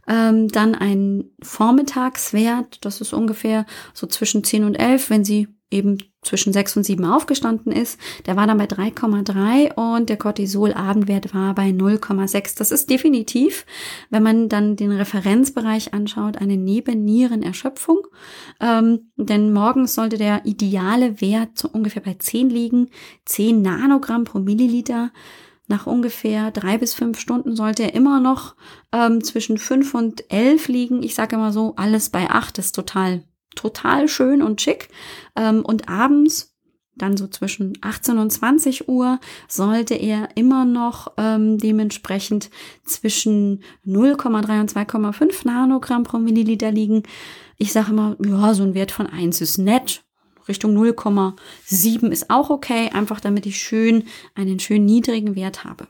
[0.07, 5.99] Ähm, dann ein Vormittagswert, das ist ungefähr so zwischen 10 und 11, wenn sie eben
[6.23, 7.99] zwischen 6 und 7 aufgestanden ist.
[8.25, 12.57] Der war dann bei 3,3 und der Cortisol-Abendwert war bei 0,6.
[12.57, 13.65] Das ist definitiv,
[14.09, 17.99] wenn man dann den Referenzbereich anschaut, eine Nebennierenerschöpfung.
[18.59, 22.89] Ähm, denn morgens sollte der ideale Wert so ungefähr bei 10 liegen,
[23.25, 25.12] 10 Nanogramm pro Milliliter.
[25.67, 28.55] Nach ungefähr drei bis fünf Stunden sollte er immer noch
[28.91, 31.03] ähm, zwischen fünf und elf liegen.
[31.03, 33.23] Ich sage immer so, alles bei acht ist total
[33.55, 34.89] total schön und schick.
[35.35, 36.53] Ähm, und abends
[36.95, 42.49] dann so zwischen 18 und 20 Uhr sollte er immer noch ähm, dementsprechend
[42.83, 47.03] zwischen 0,3 und 2,5 Nanogramm pro Milliliter liegen.
[47.57, 50.03] Ich sage immer, ja, so ein Wert von 1 ist nett.
[50.47, 54.03] Richtung 0,7 ist auch okay, einfach damit ich schön
[54.35, 55.87] einen schön niedrigen Wert habe.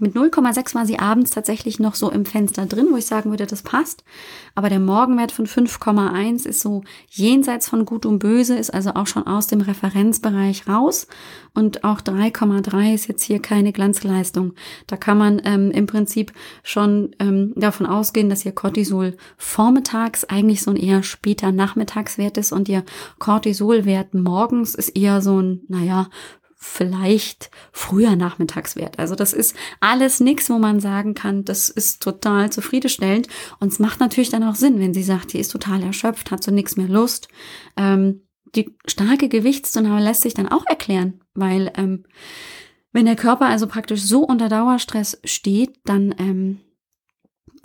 [0.00, 3.46] Mit 0,6 war sie abends tatsächlich noch so im Fenster drin, wo ich sagen würde,
[3.46, 4.04] das passt.
[4.54, 9.06] Aber der Morgenwert von 5,1 ist so jenseits von Gut und Böse, ist also auch
[9.06, 11.06] schon aus dem Referenzbereich raus.
[11.54, 14.52] Und auch 3,3 ist jetzt hier keine Glanzleistung.
[14.86, 16.32] Da kann man ähm, im Prinzip
[16.62, 22.52] schon ähm, davon ausgehen, dass ihr Cortisol vormittags eigentlich so ein eher später Nachmittagswert ist
[22.52, 22.84] und ihr
[23.18, 26.08] Cortisolwert morgens ist eher so ein, naja,
[26.58, 28.98] vielleicht früher Nachmittagswert.
[28.98, 33.28] Also das ist alles nichts, wo man sagen kann, das ist total zufriedenstellend.
[33.60, 36.42] Und es macht natürlich dann auch Sinn, wenn sie sagt, die ist total erschöpft, hat
[36.42, 37.28] so nichts mehr Lust.
[37.76, 38.22] Ähm,
[38.54, 42.04] die starke Gewichtszunahme lässt sich dann auch erklären, weil ähm,
[42.92, 46.60] wenn der Körper also praktisch so unter Dauerstress steht, dann ähm,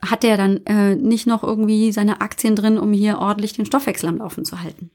[0.04, 4.10] hat er dann äh, nicht noch irgendwie seine Aktien drin, um hier ordentlich den Stoffwechsel
[4.10, 4.92] am Laufen zu halten.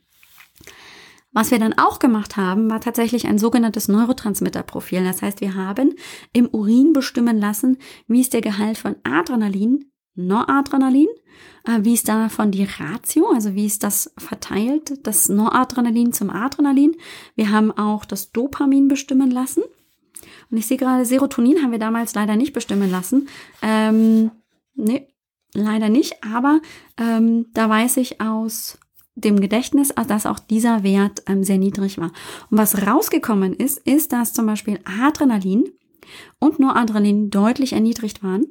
[1.37, 5.05] Was wir dann auch gemacht haben, war tatsächlich ein sogenanntes Neurotransmitterprofil.
[5.05, 5.93] Das heißt, wir haben
[6.33, 7.77] im Urin bestimmen lassen,
[8.09, 11.09] wie ist der Gehalt von Adrenalin, Noradrenalin,
[11.65, 16.97] äh, wie ist davon die Ratio, also wie ist das verteilt, das Noradrenalin zum Adrenalin.
[17.35, 19.63] Wir haben auch das Dopamin bestimmen lassen.
[20.51, 23.29] Und ich sehe gerade, Serotonin haben wir damals leider nicht bestimmen lassen.
[23.61, 24.31] Ähm,
[24.75, 25.07] nee,
[25.53, 26.63] leider nicht, aber
[26.97, 28.79] ähm, da weiß ich aus
[29.17, 32.13] dem Gedächtnis, dass auch dieser Wert ähm, sehr niedrig war.
[32.51, 35.65] Und was rausgekommen ist, ist, dass zum Beispiel Adrenalin
[36.39, 38.47] und Noradrenalin deutlich erniedrigt waren.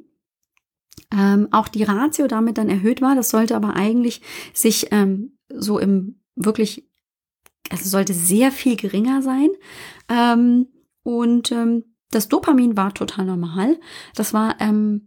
[1.12, 3.14] Ähm, auch die Ratio damit dann erhöht war.
[3.14, 4.20] Das sollte aber eigentlich
[4.52, 6.88] sich ähm, so im wirklich,
[7.70, 9.48] also sollte sehr viel geringer sein.
[10.08, 10.66] Ähm,
[11.04, 13.78] und ähm, das Dopamin war total normal.
[14.16, 15.06] Das war ähm,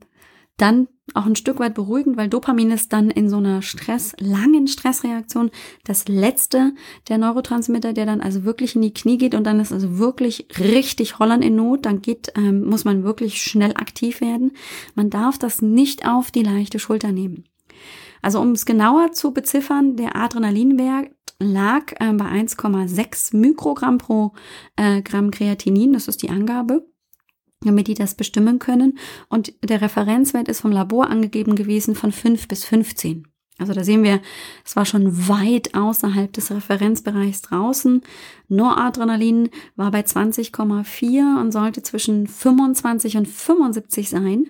[0.56, 4.68] dann auch ein Stück weit beruhigend, weil Dopamin ist dann in so einer Stress, langen
[4.68, 5.52] Stressreaktion
[5.84, 6.74] das letzte
[7.08, 10.48] der Neurotransmitter, der dann also wirklich in die Knie geht und dann ist also wirklich
[10.60, 11.86] richtig Holland in Not.
[11.86, 14.52] Dann geht, ähm, muss man wirklich schnell aktiv werden.
[14.96, 17.46] Man darf das nicht auf die leichte Schulter nehmen.
[18.22, 24.34] Also um es genauer zu beziffern, der Adrenalinwert lag äh, bei 1,6 Mikrogramm pro
[24.76, 26.89] äh, Gramm Kreatinin, das ist die Angabe
[27.62, 28.98] damit die das bestimmen können.
[29.28, 33.28] Und der Referenzwert ist vom Labor angegeben gewesen von 5 bis 15.
[33.60, 34.22] Also da sehen wir,
[34.66, 38.02] es war schon weit außerhalb des Referenzbereichs draußen.
[38.48, 44.50] Noradrenalin war bei 20,4 und sollte zwischen 25 und 75 sein.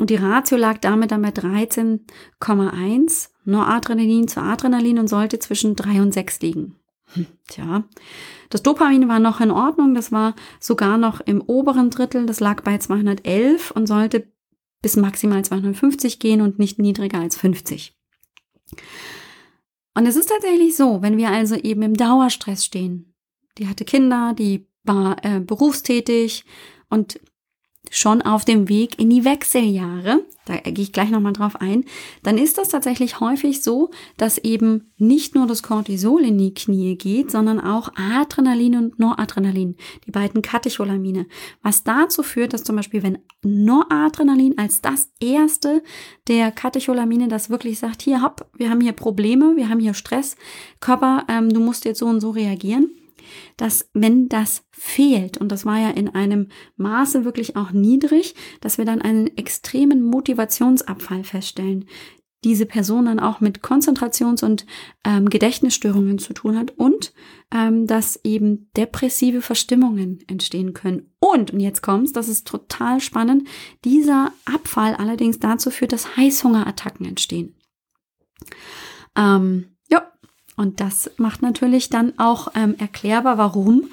[0.00, 6.02] Und die Ratio lag damit dann bei 13,1 Noradrenalin zu Adrenalin und sollte zwischen 3
[6.02, 6.79] und 6 liegen.
[7.48, 7.84] Tja,
[8.50, 12.62] das Dopamin war noch in Ordnung, das war sogar noch im oberen Drittel, das lag
[12.62, 14.32] bei 211 und sollte
[14.82, 17.96] bis maximal 250 gehen und nicht niedriger als 50.
[19.94, 23.14] Und es ist tatsächlich so, wenn wir also eben im Dauerstress stehen,
[23.58, 26.44] die hatte Kinder, die war äh, berufstätig
[26.88, 27.20] und
[27.90, 31.84] schon auf dem Weg in die Wechseljahre, da gehe ich gleich nochmal drauf ein,
[32.22, 36.96] dann ist das tatsächlich häufig so, dass eben nicht nur das Cortisol in die Knie
[36.96, 41.26] geht, sondern auch Adrenalin und Noradrenalin, die beiden Katecholamine,
[41.62, 45.82] was dazu führt, dass zum Beispiel, wenn Noradrenalin als das erste
[46.28, 50.36] der Katecholamine das wirklich sagt, hier hopp, wir haben hier Probleme, wir haben hier Stress,
[50.80, 52.90] Körper, ähm, du musst jetzt so und so reagieren,
[53.56, 58.78] dass wenn das fehlt, und das war ja in einem Maße wirklich auch niedrig, dass
[58.78, 61.86] wir dann einen extremen Motivationsabfall feststellen,
[62.44, 64.64] diese Person dann auch mit Konzentrations- und
[65.04, 67.12] ähm, Gedächtnisstörungen zu tun hat und
[67.52, 71.12] ähm, dass eben depressive Verstimmungen entstehen können.
[71.18, 73.46] Und, und jetzt kommt's, das ist total spannend,
[73.84, 77.56] dieser Abfall allerdings dazu führt, dass Heißhungerattacken entstehen.
[79.16, 79.69] Ähm,
[80.60, 83.88] und das macht natürlich dann auch ähm, erklärbar, warum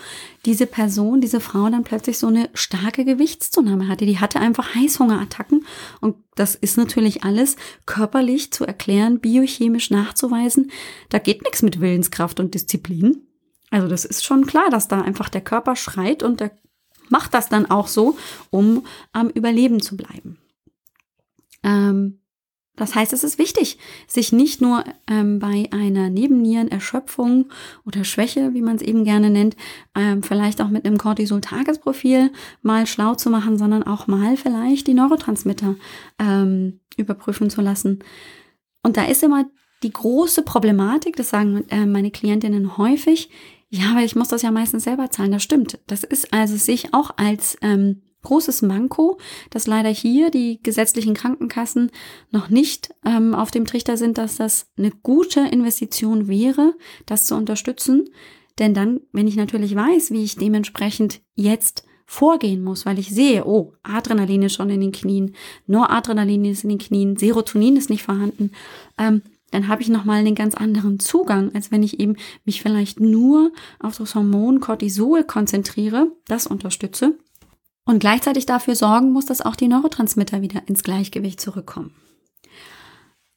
[0.45, 4.05] diese Person, diese Frau dann plötzlich so eine starke Gewichtszunahme hatte.
[4.05, 5.65] Die hatte einfach Heißhungerattacken.
[6.01, 10.69] Und das ist natürlich alles körperlich zu erklären, biochemisch nachzuweisen.
[11.07, 13.25] Da geht nichts mit Willenskraft und Disziplin.
[13.69, 16.51] Also das ist schon klar, dass da einfach der Körper schreit und der
[17.07, 18.17] macht das dann auch so,
[18.49, 20.37] um am Überleben zu bleiben.
[21.63, 22.19] Ähm,
[22.77, 27.49] das heißt, es ist wichtig, sich nicht nur ähm, bei einer Nebennierenerschöpfung
[27.85, 29.57] oder Schwäche, wie man es eben gerne nennt,
[29.95, 34.93] ähm, vielleicht auch mit einem Cortisol-Tagesprofil mal schlau zu machen, sondern auch mal vielleicht die
[34.93, 35.75] Neurotransmitter
[36.19, 37.99] ähm, überprüfen zu lassen.
[38.83, 39.45] Und da ist immer
[39.83, 43.29] die große Problematik, das sagen äh, meine Klientinnen häufig,
[43.69, 45.31] ja, aber ich muss das ja meistens selber zahlen.
[45.31, 45.79] Das stimmt.
[45.87, 49.17] Das ist also sich auch als ähm, großes Manko,
[49.49, 51.91] dass leider hier die gesetzlichen Krankenkassen
[52.31, 57.35] noch nicht ähm, auf dem Trichter sind, dass das eine gute Investition wäre, das zu
[57.35, 58.09] unterstützen.
[58.59, 63.45] Denn dann, wenn ich natürlich weiß, wie ich dementsprechend jetzt vorgehen muss, weil ich sehe,
[63.45, 65.35] oh, Adrenalin ist schon in den Knien,
[65.67, 68.51] Noradrenalin ist in den Knien, Serotonin ist nicht vorhanden,
[68.97, 72.99] ähm, dann habe ich nochmal einen ganz anderen Zugang, als wenn ich eben mich vielleicht
[72.99, 77.17] nur auf das Hormon Cortisol konzentriere, das unterstütze
[77.87, 81.95] und gleichzeitig dafür sorgen muss, dass auch die Neurotransmitter wieder ins Gleichgewicht zurückkommen.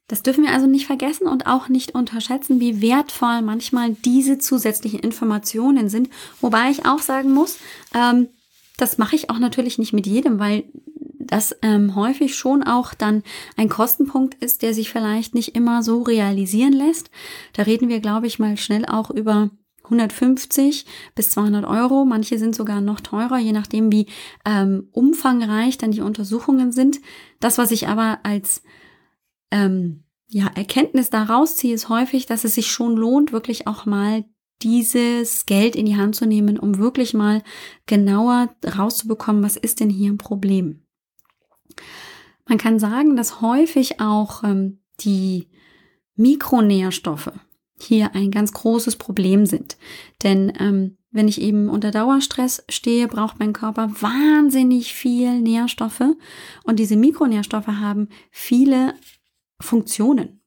[0.09, 4.99] Das dürfen wir also nicht vergessen und auch nicht unterschätzen, wie wertvoll manchmal diese zusätzlichen
[4.99, 6.11] Informationen sind.
[6.41, 7.59] Wobei ich auch sagen muss,
[7.95, 8.29] ähm,
[8.77, 10.65] das mache ich auch natürlich nicht mit jedem, weil
[11.21, 13.23] das ähm, häufig schon auch dann
[13.57, 17.09] ein Kostenpunkt ist, der sich vielleicht nicht immer so realisieren lässt.
[17.53, 19.51] Da reden wir, glaube ich, mal schnell auch über
[19.91, 22.05] 150 bis 200 Euro.
[22.05, 24.07] Manche sind sogar noch teurer, je nachdem, wie
[24.45, 27.01] ähm, umfangreich dann die Untersuchungen sind.
[27.41, 28.63] Das, was ich aber als
[29.51, 34.25] ähm, ja, Erkenntnis daraus ziehe, ist häufig, dass es sich schon lohnt, wirklich auch mal
[34.63, 37.43] dieses Geld in die Hand zu nehmen, um wirklich mal
[37.87, 40.83] genauer rauszubekommen, was ist denn hier ein Problem.
[42.47, 45.49] Man kann sagen, dass häufig auch ähm, die
[46.17, 47.33] Mikronährstoffe,
[47.83, 49.77] hier ein ganz großes Problem sind.
[50.23, 56.03] Denn ähm, wenn ich eben unter Dauerstress stehe, braucht mein Körper wahnsinnig viel Nährstoffe
[56.65, 58.95] und diese Mikronährstoffe haben viele
[59.61, 60.41] Funktionen.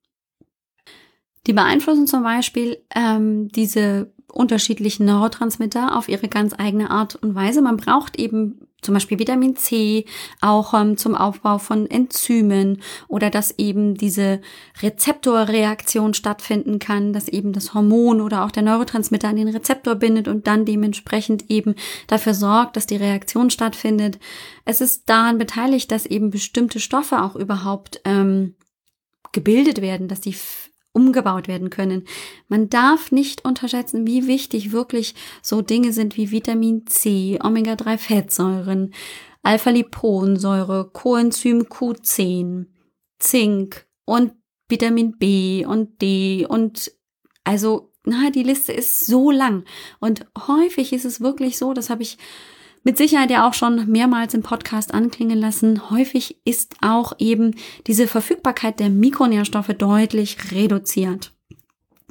[1.45, 7.61] Die beeinflussen zum Beispiel ähm, diese unterschiedlichen Neurotransmitter auf ihre ganz eigene Art und Weise.
[7.61, 10.05] Man braucht eben zum Beispiel Vitamin C,
[10.41, 14.41] auch ähm, zum Aufbau von Enzymen oder dass eben diese
[14.81, 20.27] Rezeptorreaktion stattfinden kann, dass eben das Hormon oder auch der Neurotransmitter an den Rezeptor bindet
[20.27, 21.75] und dann dementsprechend eben
[22.07, 24.19] dafür sorgt, dass die Reaktion stattfindet.
[24.65, 28.55] Es ist daran beteiligt, dass eben bestimmte Stoffe auch überhaupt ähm,
[29.31, 30.35] gebildet werden, dass die
[30.93, 32.05] umgebaut werden können.
[32.47, 38.93] Man darf nicht unterschätzen, wie wichtig wirklich so Dinge sind wie Vitamin C, Omega-3-Fettsäuren,
[39.41, 42.67] Alpha-Liponsäure, Coenzym Q10,
[43.19, 44.33] Zink und
[44.69, 46.91] Vitamin B und D und
[47.43, 49.63] also na, die Liste ist so lang.
[49.99, 52.17] Und häufig ist es wirklich so, das habe ich
[52.83, 55.89] mit Sicherheit ja auch schon mehrmals im Podcast anklingen lassen.
[55.89, 57.55] Häufig ist auch eben
[57.87, 61.33] diese Verfügbarkeit der Mikronährstoffe deutlich reduziert.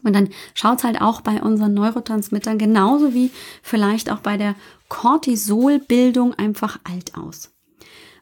[0.03, 3.31] Und dann schaut's halt auch bei unseren Neurotransmittern genauso wie
[3.63, 4.57] vielleicht auch bei der
[4.89, 7.53] Cortisolbildung einfach alt aus.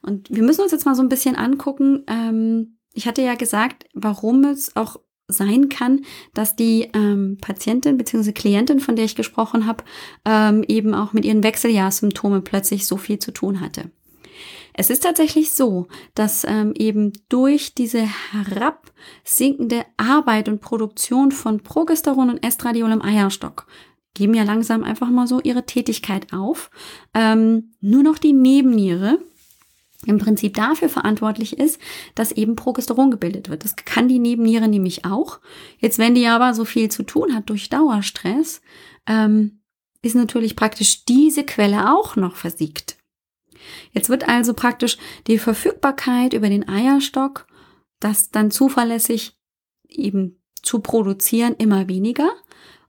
[0.03, 2.05] Und wir müssen uns jetzt mal so ein bisschen angucken.
[2.07, 4.97] Ähm, ich hatte ja gesagt, warum es auch
[5.33, 6.03] sein kann,
[6.35, 8.33] dass die ähm, Patientin bzw.
[8.33, 9.85] Klientin, von der ich gesprochen habe,
[10.25, 13.91] ähm, eben auch mit ihren Wechseljahrssymptomen plötzlich so viel zu tun hatte.
[14.73, 18.03] Es ist tatsächlich so, dass ähm, eben durch diese
[18.33, 23.67] herabsinkende Arbeit und Produktion von Progesteron und Estradiol im Eierstock
[24.15, 26.71] geben ja langsam einfach mal so ihre Tätigkeit auf.
[27.15, 29.19] Ähm, nur noch die Nebenniere
[30.07, 31.81] im Prinzip dafür verantwortlich ist,
[32.15, 33.65] dass eben Progesteron gebildet wird.
[33.65, 35.41] Das kann die Nebenniere nämlich auch.
[35.79, 38.63] Jetzt, wenn die aber so viel zu tun hat durch Dauerstress,
[39.07, 39.61] ähm,
[40.03, 42.97] ist natürlich praktisch diese Quelle auch noch versiegt.
[43.93, 44.97] Jetzt wird also praktisch
[45.27, 47.47] die Verfügbarkeit über den Eierstock,
[48.01, 49.37] das dann zuverlässig
[49.89, 52.31] eben zu produzieren, immer weniger.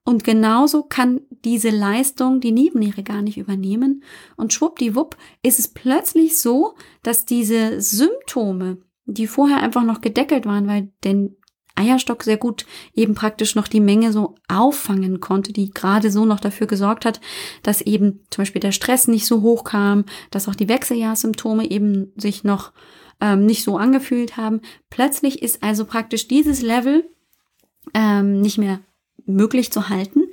[0.03, 4.03] Und genauso kann diese Leistung die Nebenniere gar nicht übernehmen.
[4.35, 10.67] Und schwuppdiwupp ist es plötzlich so, dass diese Symptome, die vorher einfach noch gedeckelt waren,
[10.67, 11.37] weil den
[11.75, 16.39] Eierstock sehr gut eben praktisch noch die Menge so auffangen konnte, die gerade so noch
[16.39, 17.21] dafür gesorgt hat,
[17.63, 22.11] dass eben zum Beispiel der Stress nicht so hoch kam, dass auch die Wechseljahrssymptome eben
[22.17, 22.73] sich noch
[23.21, 24.61] ähm, nicht so angefühlt haben.
[24.89, 27.09] Plötzlich ist also praktisch dieses Level
[27.93, 28.81] ähm, nicht mehr
[29.25, 30.23] möglich zu halten.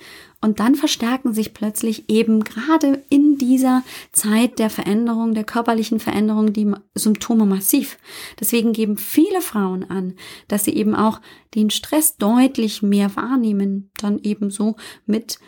[0.40, 3.82] Und dann verstärken sich plötzlich eben gerade in dieser
[4.12, 7.98] Zeit der Veränderung, der körperlichen Veränderung, die Symptome massiv.
[8.38, 10.14] Deswegen geben viele Frauen an,
[10.46, 11.20] dass sie eben auch
[11.54, 14.76] den Stress deutlich mehr wahrnehmen, dann eben so
[15.06, 15.38] mit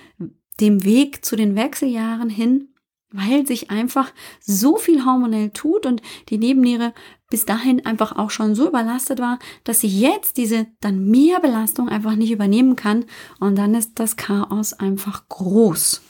[0.61, 2.71] dem Weg zu den Wechseljahren hin
[3.13, 6.95] weil sich einfach so viel hormonell tut und die Nebenniere
[7.31, 11.89] bis dahin einfach auch schon so überlastet war, dass sie jetzt diese dann mehr Belastung
[11.89, 13.07] einfach nicht übernehmen kann
[13.39, 16.03] und dann ist das Chaos einfach groß.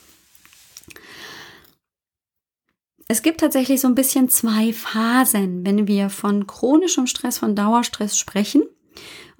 [3.07, 8.17] Es gibt tatsächlich so ein bisschen zwei Phasen, wenn wir von chronischem Stress, von Dauerstress
[8.17, 8.63] sprechen.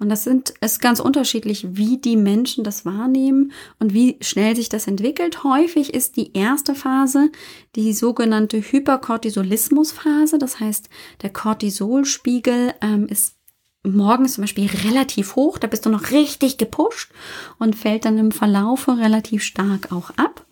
[0.02, 4.68] Und das sind, ist ganz unterschiedlich, wie die Menschen das wahrnehmen und wie schnell sich
[4.68, 5.44] das entwickelt.
[5.44, 7.30] Häufig ist die erste Phase
[7.76, 10.38] die sogenannte Hypercortisolismusphase.
[10.38, 10.88] Das heißt,
[11.22, 13.36] der Cortisolspiegel ähm, ist
[13.84, 15.58] morgens zum Beispiel relativ hoch.
[15.58, 17.12] Da bist du noch richtig gepusht
[17.60, 20.44] und fällt dann im Verlaufe relativ stark auch ab.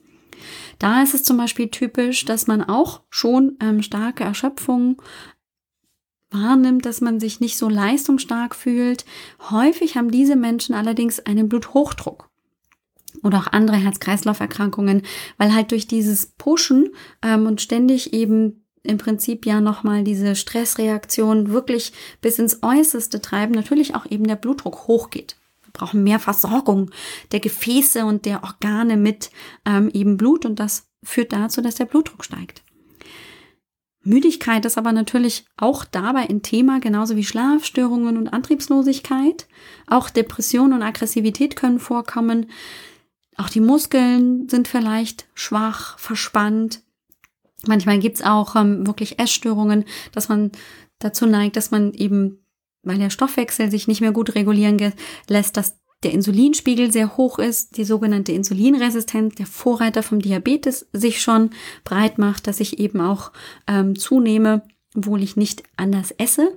[0.79, 5.03] Da ist es zum Beispiel typisch, dass man auch schon ähm, starke Erschöpfung
[6.31, 9.05] wahrnimmt, dass man sich nicht so leistungsstark fühlt.
[9.51, 12.29] Häufig haben diese Menschen allerdings einen Bluthochdruck
[13.23, 15.03] oder auch andere Herz-Kreislauf-Erkrankungen,
[15.37, 16.91] weil halt durch dieses Pushen
[17.23, 23.53] ähm, und ständig eben im Prinzip ja nochmal diese Stressreaktion wirklich bis ins Äußerste treiben,
[23.53, 25.37] natürlich auch eben der Blutdruck hochgeht.
[25.63, 26.91] Wir brauchen mehr Versorgung
[27.33, 29.31] der Gefäße und der Organe mit
[29.67, 32.63] ähm, eben Blut und das führt dazu, dass der Blutdruck steigt.
[34.03, 39.47] Müdigkeit ist aber natürlich auch dabei ein Thema, genauso wie Schlafstörungen und Antriebslosigkeit.
[39.87, 42.47] Auch Depression und Aggressivität können vorkommen.
[43.37, 46.83] Auch die Muskeln sind vielleicht schwach, verspannt.
[47.67, 50.51] Manchmal gibt's auch ähm, wirklich Essstörungen, dass man
[50.99, 52.45] dazu neigt, dass man eben,
[52.83, 54.95] weil der Stoffwechsel sich nicht mehr gut regulieren
[55.29, 61.21] lässt, dass der Insulinspiegel sehr hoch ist, die sogenannte Insulinresistenz, der Vorreiter vom Diabetes, sich
[61.21, 61.51] schon
[61.85, 63.33] breit macht, dass ich eben auch
[63.67, 64.63] ähm, zunehme,
[64.97, 66.57] obwohl ich nicht anders esse.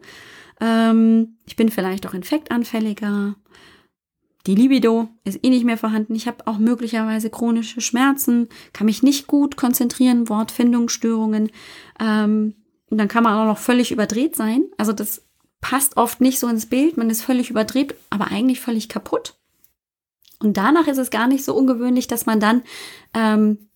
[0.62, 3.36] Ähm, ich bin vielleicht auch infektanfälliger.
[4.48, 6.16] Die Libido ist eh nicht mehr vorhanden.
[6.16, 11.50] Ich habe auch möglicherweise chronische Schmerzen, kann mich nicht gut konzentrieren, Wortfindungsstörungen.
[12.00, 12.56] Ähm,
[12.89, 14.66] und dann kann man auch noch völlig überdreht sein.
[14.78, 15.22] Also das
[15.64, 19.36] passt oft nicht so ins Bild, man ist völlig überdreht, aber eigentlich völlig kaputt.
[20.39, 22.64] Und danach ist es gar nicht so ungewöhnlich, dass man dann
[23.14, 23.70] ähm,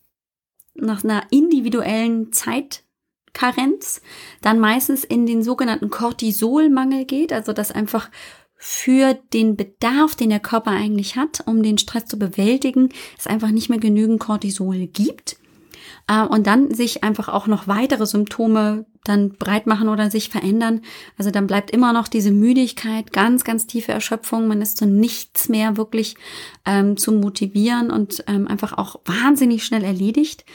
[0.75, 4.01] nach einer individuellen Zeitkarenz
[4.41, 8.11] dann meistens in den sogenannten Cortisolmangel geht, also dass einfach
[8.55, 13.51] für den Bedarf, den der Körper eigentlich hat, um den Stress zu bewältigen, es einfach
[13.51, 15.37] nicht mehr genügend Cortisol gibt.
[16.07, 20.81] Äh, und dann sich einfach auch noch weitere Symptome dann breit machen oder sich verändern.
[21.17, 24.47] Also dann bleibt immer noch diese Müdigkeit, ganz, ganz tiefe Erschöpfung.
[24.47, 26.15] Man ist zu nichts mehr wirklich
[26.65, 30.45] ähm, zu motivieren und ähm, einfach auch wahnsinnig schnell erledigt.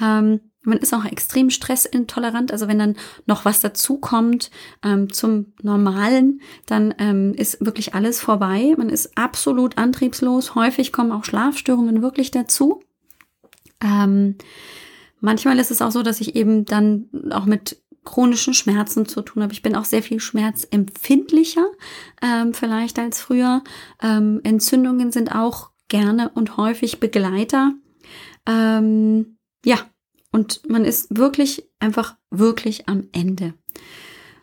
[0.00, 2.52] Ähm, man ist auch extrem stressintolerant.
[2.52, 4.50] Also wenn dann noch was dazu kommt
[4.84, 8.74] ähm, zum Normalen, dann ähm, ist wirklich alles vorbei.
[8.76, 10.54] Man ist absolut antriebslos.
[10.54, 12.80] Häufig kommen auch Schlafstörungen wirklich dazu.
[13.80, 14.36] Ähm,
[15.22, 19.42] Manchmal ist es auch so, dass ich eben dann auch mit chronischen Schmerzen zu tun
[19.44, 19.52] habe.
[19.52, 21.64] Ich bin auch sehr viel schmerzempfindlicher
[22.20, 23.62] ähm, vielleicht als früher.
[24.02, 27.72] Ähm, Entzündungen sind auch gerne und häufig Begleiter.
[28.46, 29.78] Ähm, ja,
[30.32, 33.54] Und man ist wirklich einfach wirklich am Ende.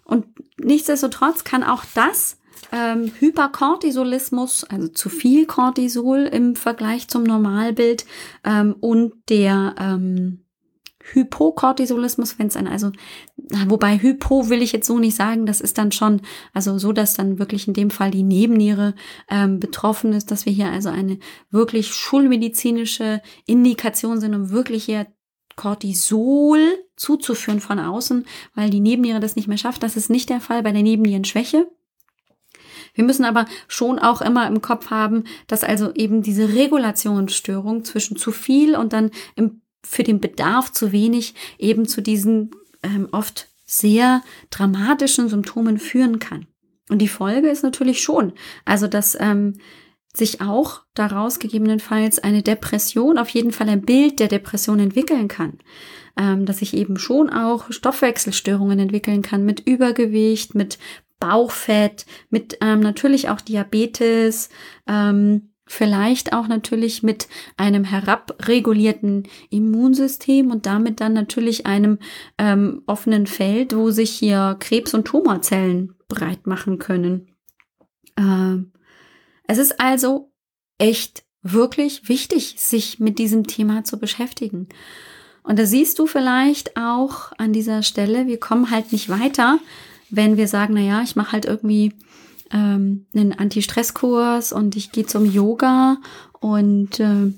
[0.06, 0.28] Und
[0.58, 2.38] nichtsdestotrotz kann auch das
[2.72, 8.06] ähm, Hypercortisolismus, also zu viel Cortisol im Vergleich zum Normalbild
[8.44, 10.46] ähm, und der ähm,
[11.02, 12.91] Hypokortisolismus, wenn es ein, also,
[13.68, 16.22] wobei Hypo will ich jetzt so nicht sagen, das ist dann schon,
[16.54, 18.95] also so, dass dann wirklich in dem Fall die Nebenniere
[19.30, 21.20] ähm, betroffen ist, dass wir hier also eine
[21.50, 25.08] wirklich schulmedizinische Indikation sind, um wirklich hier
[25.56, 26.60] Cortisol
[26.95, 28.26] zuzuführen von außen,
[28.56, 29.84] weil die Nebenniere das nicht mehr schafft.
[29.84, 31.68] Das ist nicht der Fall bei der Nebennierenschwäche.
[32.93, 38.18] Wir müssen aber schon auch immer im Kopf haben, dass also eben diese Regulationsstörung zwischen
[38.18, 42.52] zu viel und dann im, für den Bedarf zu wenig eben zu diesen
[42.84, 46.48] ähm, oft sehr dramatischen Symptomen führen kann.
[46.90, 48.34] Und die Folge ist natürlich schon,
[48.66, 49.60] also dass ähm,
[50.14, 55.60] sich auch daraus gegebenenfalls eine Depression, auf jeden Fall ein Bild der Depression entwickeln kann.
[56.18, 60.80] Ähm, dass sich eben schon auch Stoffwechselstörungen entwickeln kann mit Übergewicht, mit
[61.20, 64.50] Bauchfett, mit ähm, natürlich auch Diabetes,
[64.88, 72.00] ähm, vielleicht auch natürlich mit einem herabregulierten Immunsystem und damit dann natürlich einem
[72.40, 77.28] ähm, offenen Feld, wo sich hier Krebs- und Tumorzellen breit machen können.
[78.18, 78.74] Ähm,
[79.48, 80.32] es ist also
[80.80, 84.70] echt wirklich wichtig, sich mit diesem Thema zu beschäftigen.
[85.44, 89.60] Und da siehst du vielleicht auch an dieser Stelle, wir kommen halt nicht weiter,
[90.10, 91.94] wenn wir sagen, na ja, ich mache halt irgendwie
[92.52, 95.97] ähm, einen Anti-Stress-Kurs und ich gehe zum Yoga
[96.39, 97.34] und äh,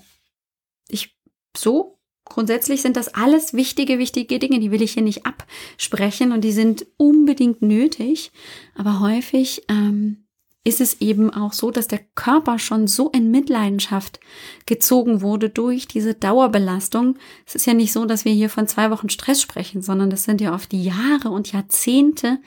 [0.87, 1.17] ich
[1.55, 6.41] so grundsätzlich sind das alles wichtige, wichtige Dinge, die will ich hier nicht absprechen und
[6.41, 8.31] die sind unbedingt nötig,
[8.75, 10.25] aber häufig ähm,
[10.63, 14.19] ist es eben auch so, dass der Körper schon so in Mitleidenschaft
[14.67, 17.17] gezogen wurde durch diese Dauerbelastung.
[17.47, 20.23] Es ist ja nicht so, dass wir hier von zwei Wochen Stress sprechen, sondern das
[20.23, 22.39] sind ja oft die Jahre und Jahrzehnte,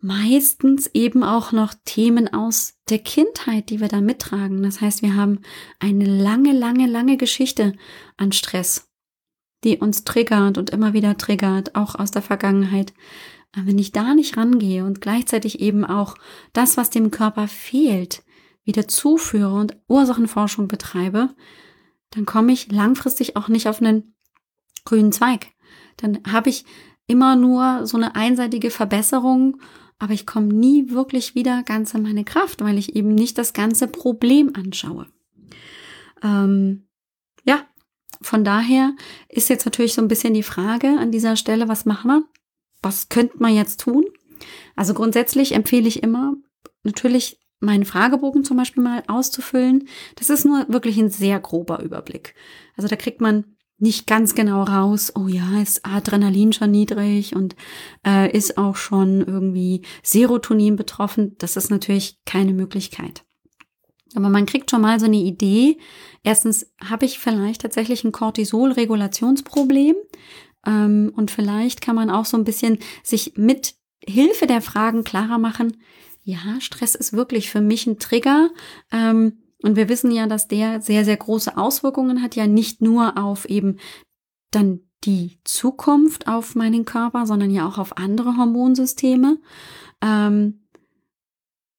[0.00, 4.62] meistens eben auch noch Themen aus der Kindheit, die wir da mittragen.
[4.62, 5.40] Das heißt, wir haben
[5.80, 7.74] eine lange, lange, lange Geschichte
[8.16, 8.88] an Stress,
[9.64, 12.92] die uns triggert und immer wieder triggert, auch aus der Vergangenheit.
[13.56, 16.16] Wenn ich da nicht rangehe und gleichzeitig eben auch
[16.52, 18.22] das, was dem Körper fehlt,
[18.62, 21.30] wieder zuführe und Ursachenforschung betreibe,
[22.10, 24.14] dann komme ich langfristig auch nicht auf einen
[24.84, 25.48] grünen Zweig.
[25.96, 26.64] Dann habe ich
[27.06, 29.60] immer nur so eine einseitige Verbesserung,
[29.98, 33.52] aber ich komme nie wirklich wieder ganz in meine Kraft, weil ich eben nicht das
[33.52, 35.06] ganze Problem anschaue.
[36.22, 36.88] Ähm,
[37.44, 37.64] ja,
[38.20, 38.94] von daher
[39.28, 42.24] ist jetzt natürlich so ein bisschen die Frage an dieser Stelle, was machen wir?
[42.82, 44.04] was könnte man jetzt tun?
[44.76, 46.34] Also grundsätzlich empfehle ich immer,
[46.84, 49.88] natürlich meinen Fragebogen zum Beispiel mal auszufüllen.
[50.14, 52.34] Das ist nur wirklich ein sehr grober Überblick.
[52.76, 57.54] Also da kriegt man nicht ganz genau raus, oh ja, ist Adrenalin schon niedrig und
[58.06, 61.36] äh, ist auch schon irgendwie Serotonin betroffen.
[61.38, 63.24] Das ist natürlich keine Möglichkeit.
[64.14, 65.78] Aber man kriegt schon mal so eine Idee.
[66.22, 69.94] Erstens habe ich vielleicht tatsächlich ein Cortisol-Regulationsproblem.
[70.66, 73.74] Ähm, und vielleicht kann man auch so ein bisschen sich mit
[74.04, 75.76] Hilfe der Fragen klarer machen,
[76.28, 78.50] ja, Stress ist wirklich für mich ein Trigger.
[78.92, 83.18] Ähm, und wir wissen ja, dass der sehr, sehr große Auswirkungen hat, ja nicht nur
[83.18, 83.78] auf eben
[84.50, 89.38] dann die Zukunft auf meinen Körper, sondern ja auch auf andere Hormonsysteme.
[90.02, 90.64] Ähm,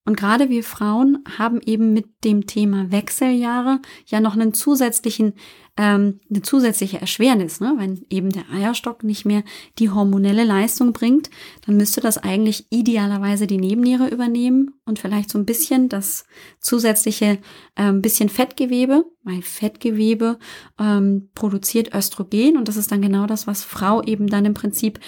[0.06, 5.34] und gerade wir Frauen haben eben mit dem Thema Wechseljahre ja noch einen zusätzlichen,
[5.80, 7.62] ähm, eine zusätzliche Erschwernis.
[7.62, 7.74] Ne?
[7.78, 9.44] Wenn eben der Eierstock nicht mehr
[9.80, 11.30] die hormonelle Leistung bringt,
[11.66, 16.26] dann müsste das eigentlich idealerweise die Nebenniere übernehmen und vielleicht so ein bisschen das
[16.60, 17.38] zusätzliche
[17.78, 20.38] ähm, bisschen Fettgewebe, weil Fettgewebe
[20.78, 25.00] ähm, produziert Östrogen und das ist dann genau das, was Frau eben dann im Prinzip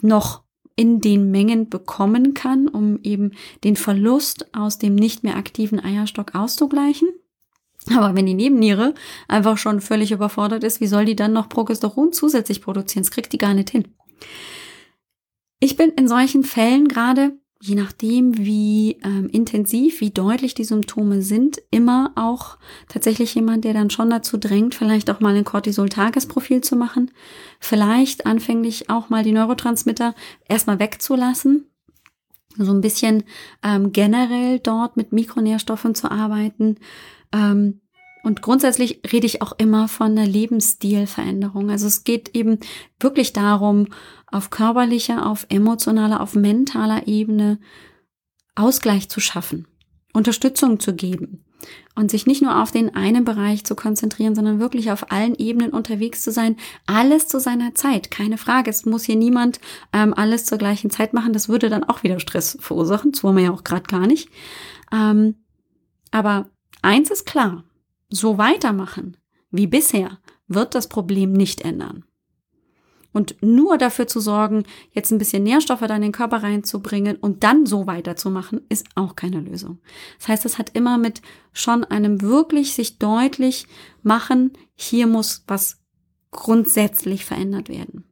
[0.00, 0.42] noch
[0.74, 6.34] in den Mengen bekommen kann, um eben den Verlust aus dem nicht mehr aktiven Eierstock
[6.34, 7.08] auszugleichen.
[7.90, 8.94] Aber wenn die Nebenniere
[9.28, 13.04] einfach schon völlig überfordert ist, wie soll die dann noch Progesteron zusätzlich produzieren?
[13.04, 13.88] Das kriegt die gar nicht hin.
[15.60, 17.32] Ich bin in solchen Fällen gerade
[17.66, 22.58] je nachdem, wie ähm, intensiv, wie deutlich die Symptome sind, immer auch
[22.88, 27.10] tatsächlich jemand, der dann schon dazu drängt, vielleicht auch mal ein Cortisol-Tagesprofil zu machen,
[27.60, 30.14] vielleicht anfänglich auch mal die Neurotransmitter
[30.46, 31.70] erstmal wegzulassen,
[32.58, 33.24] so ein bisschen
[33.62, 36.76] ähm, generell dort mit Mikronährstoffen zu arbeiten.
[37.34, 37.80] Ähm,
[38.22, 41.70] und grundsätzlich rede ich auch immer von einer Lebensstilveränderung.
[41.70, 42.58] Also es geht eben
[42.98, 43.88] wirklich darum,
[44.26, 47.58] auf körperlicher, auf emotionaler, auf mentaler Ebene
[48.54, 49.66] Ausgleich zu schaffen,
[50.14, 51.44] Unterstützung zu geben.
[51.94, 55.70] und sich nicht nur auf den einen Bereich zu konzentrieren, sondern wirklich auf allen Ebenen
[55.70, 56.56] unterwegs zu sein.
[56.86, 58.68] Alles zu seiner Zeit, keine Frage.
[58.68, 59.60] Es muss hier niemand
[59.94, 61.32] ähm, alles zur gleichen Zeit machen.
[61.32, 63.12] Das würde dann auch wieder Stress verursachen.
[63.12, 64.28] Das wollen wir ja auch gerade gar nicht.
[64.92, 65.36] Ähm,
[66.10, 66.50] aber
[66.84, 67.64] eins ist klar,
[68.10, 69.16] so weitermachen
[69.50, 70.18] wie bisher
[70.48, 72.04] wird das Problem nicht ändern.
[73.12, 77.44] Und nur dafür zu sorgen, jetzt ein bisschen Nährstoffe da in den Körper reinzubringen und
[77.44, 79.78] dann so weiterzumachen, ist auch keine Lösung.
[80.18, 81.22] Das heißt, es hat immer mit
[81.52, 83.68] schon einem wirklich sich deutlich
[84.02, 85.78] machen, hier muss was
[86.32, 88.02] grundsätzlich verändert werden.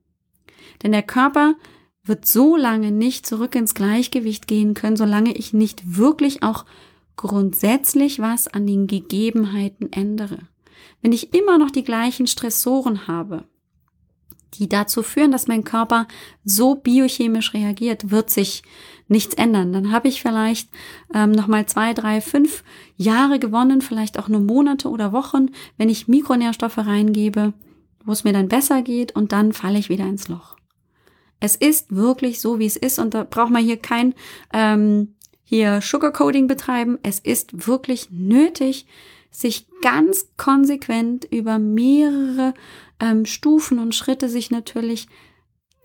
[0.85, 1.57] Denn der Körper
[2.05, 6.65] wird so lange nicht zurück ins Gleichgewicht gehen können, solange ich nicht wirklich auch
[7.17, 10.39] grundsätzlich was an den Gegebenheiten ändere.
[11.01, 13.45] Wenn ich immer noch die gleichen Stressoren habe,
[14.55, 16.07] die dazu führen, dass mein Körper
[16.45, 18.63] so biochemisch reagiert, wird sich
[19.09, 19.73] nichts ändern.
[19.73, 20.69] Dann habe ich vielleicht
[21.15, 22.63] ähm, noch mal zwei, drei, fünf
[22.97, 27.53] Jahre gewonnen, vielleicht auch nur Monate oder Wochen, wenn ich Mikronährstoffe reingebe,
[28.05, 30.57] wo es mir dann besser geht und dann falle ich wieder ins Loch.
[31.41, 34.15] Es ist wirklich so, wie es ist und da braucht man hier kein
[34.53, 35.15] ähm,
[35.53, 36.99] hier Sugarcoating betreiben.
[37.03, 38.87] Es ist wirklich nötig,
[39.31, 42.55] sich ganz konsequent über mehrere
[42.99, 45.09] ähm, Stufen und Schritte sich natürlich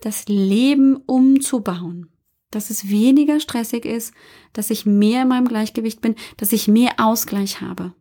[0.00, 2.08] das Leben umzubauen.
[2.50, 4.14] Dass es weniger stressig ist,
[4.54, 7.92] dass ich mehr in meinem Gleichgewicht bin, dass ich mehr Ausgleich habe.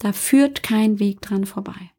[0.00, 1.92] Da führt kein Weg dran vorbei.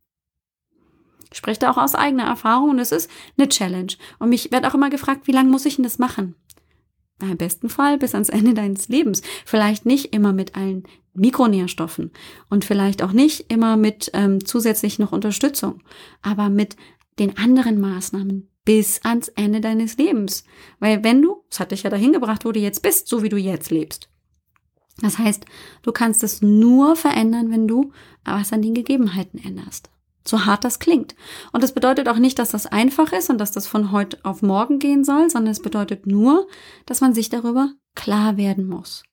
[1.32, 3.94] Ich spreche da auch aus eigener Erfahrung und es ist eine Challenge.
[4.20, 6.36] Und mich wird auch immer gefragt, wie lange muss ich denn das machen?
[7.20, 9.22] Na, Im besten Fall bis ans Ende deines Lebens.
[9.46, 12.12] Vielleicht nicht immer mit allen Mikronährstoffen
[12.50, 15.82] und vielleicht auch nicht immer mit ähm, zusätzlich noch Unterstützung,
[16.22, 16.76] aber mit
[17.18, 20.44] den anderen Maßnahmen bis ans Ende deines Lebens.
[20.80, 23.30] Weil wenn du, das hat dich ja dahin gebracht, wo du jetzt bist, so wie
[23.30, 24.10] du jetzt lebst.
[25.02, 25.46] Das heißt,
[25.84, 27.92] du kannst es nur verändern, wenn du
[28.26, 29.90] was an den Gegebenheiten änderst.
[30.28, 31.16] So hart das klingt.
[31.54, 34.42] Und das bedeutet auch nicht, dass das einfach ist und dass das von heute auf
[34.42, 36.48] morgen gehen soll, sondern es bedeutet nur,
[36.86, 39.04] dass man sich darüber klar werden muss.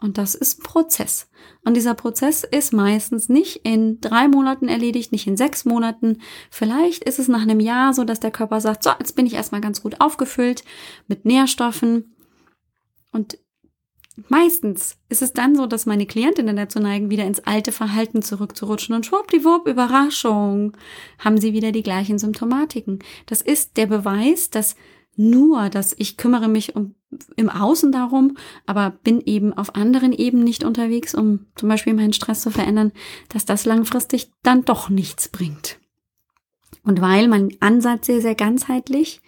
[0.00, 1.28] Und das ist Prozess.
[1.64, 6.18] Und dieser Prozess ist meistens nicht in drei Monaten erledigt, nicht in sechs Monaten.
[6.50, 9.34] Vielleicht ist es nach einem Jahr so, dass der Körper sagt, so, jetzt bin ich
[9.34, 10.62] erstmal ganz gut aufgefüllt
[11.08, 12.14] mit Nährstoffen.
[13.10, 13.38] Und
[14.28, 18.94] meistens ist es dann so, dass meine Klientinnen dazu neigen, wieder ins alte Verhalten zurückzurutschen
[18.94, 20.76] und schwuppdiwupp, Überraschung,
[21.18, 22.98] haben sie wieder die gleichen Symptomatiken.
[23.26, 24.76] Das ist der Beweis, dass
[25.16, 26.94] nur, dass ich kümmere mich um
[27.36, 32.12] im Außen darum, aber bin eben auf anderen Ebenen nicht unterwegs, um zum Beispiel meinen
[32.12, 32.92] Stress zu verändern,
[33.30, 35.78] dass das langfristig dann doch nichts bringt.
[36.84, 39.20] Und weil mein Ansatz sehr, sehr ganzheitlich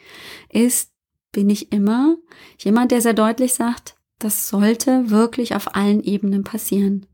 [0.50, 0.92] ist,
[1.32, 2.16] bin ich immer
[2.58, 7.06] jemand, der sehr deutlich sagt, das sollte wirklich auf allen Ebenen passieren.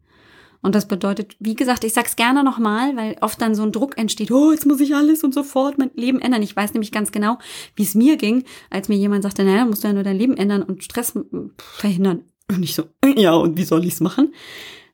[0.62, 3.96] Und das bedeutet, wie gesagt, ich sag's gerne nochmal, weil oft dann so ein Druck
[3.98, 6.42] entsteht, oh, jetzt muss ich alles und sofort mein Leben ändern.
[6.42, 7.38] Ich weiß nämlich ganz genau,
[7.76, 10.36] wie es mir ging, als mir jemand sagte, naja, musst du ja nur dein Leben
[10.36, 11.16] ändern und Stress
[11.56, 12.24] verhindern.
[12.48, 12.84] Und ich so,
[13.16, 14.34] ja, und wie soll ich's machen?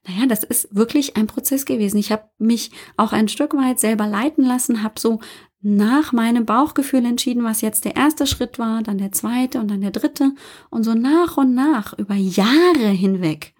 [0.06, 1.96] Naja, das ist wirklich ein Prozess gewesen.
[1.96, 5.20] Ich habe mich auch ein Stück weit selber leiten lassen, habe so
[5.62, 9.80] nach meinem Bauchgefühl entschieden, was jetzt der erste Schritt war, dann der zweite und dann
[9.80, 10.32] der dritte.
[10.70, 13.54] Und so nach und nach, über Jahre hinweg,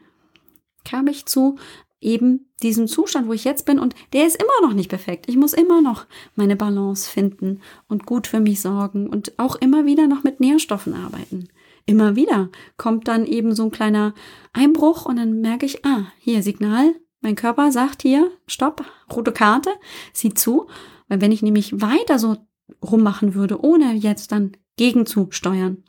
[0.85, 1.57] kam ich zu
[2.01, 5.27] eben diesen Zustand, wo ich jetzt bin und der ist immer noch nicht perfekt.
[5.29, 9.87] Ich muss immer noch meine Balance finden und gut für mich sorgen und auch immer
[9.87, 11.49] wieder noch mit Nährstoffen arbeiten.
[11.87, 14.15] Immer wieder kommt dann eben so ein kleiner
[14.53, 18.85] Einbruch und dann merke ich, ah, hier Signal, mein Körper sagt hier, stopp,
[19.15, 19.71] rote Karte,
[20.13, 20.67] sieh zu.
[21.13, 22.39] Weil wenn ich nämlich weiter so
[22.83, 25.85] rummachen würde, ohne jetzt dann gegenzusteuern,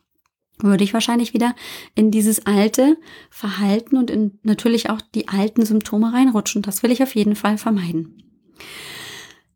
[0.59, 1.55] würde ich wahrscheinlich wieder
[1.95, 2.97] in dieses alte
[3.29, 6.61] Verhalten und in natürlich auch die alten Symptome reinrutschen.
[6.61, 8.21] Das will ich auf jeden Fall vermeiden.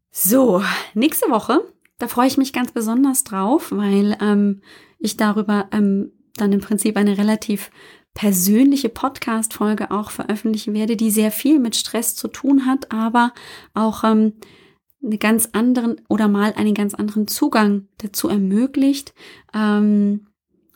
[0.09, 0.63] So,
[0.93, 1.59] nächste Woche,
[1.97, 4.61] da freue ich mich ganz besonders drauf, weil ähm,
[4.99, 7.72] ich darüber ähm, dann im Prinzip eine relativ
[8.13, 13.34] persönliche Podcast-Folge auch veröffentlichen werde, die sehr viel mit Stress zu tun hat, aber
[13.74, 14.36] auch ähm,
[15.04, 19.14] einen ganz anderen oder mal einen ganz anderen Zugang dazu ermöglicht.
[19.54, 20.28] Ähm,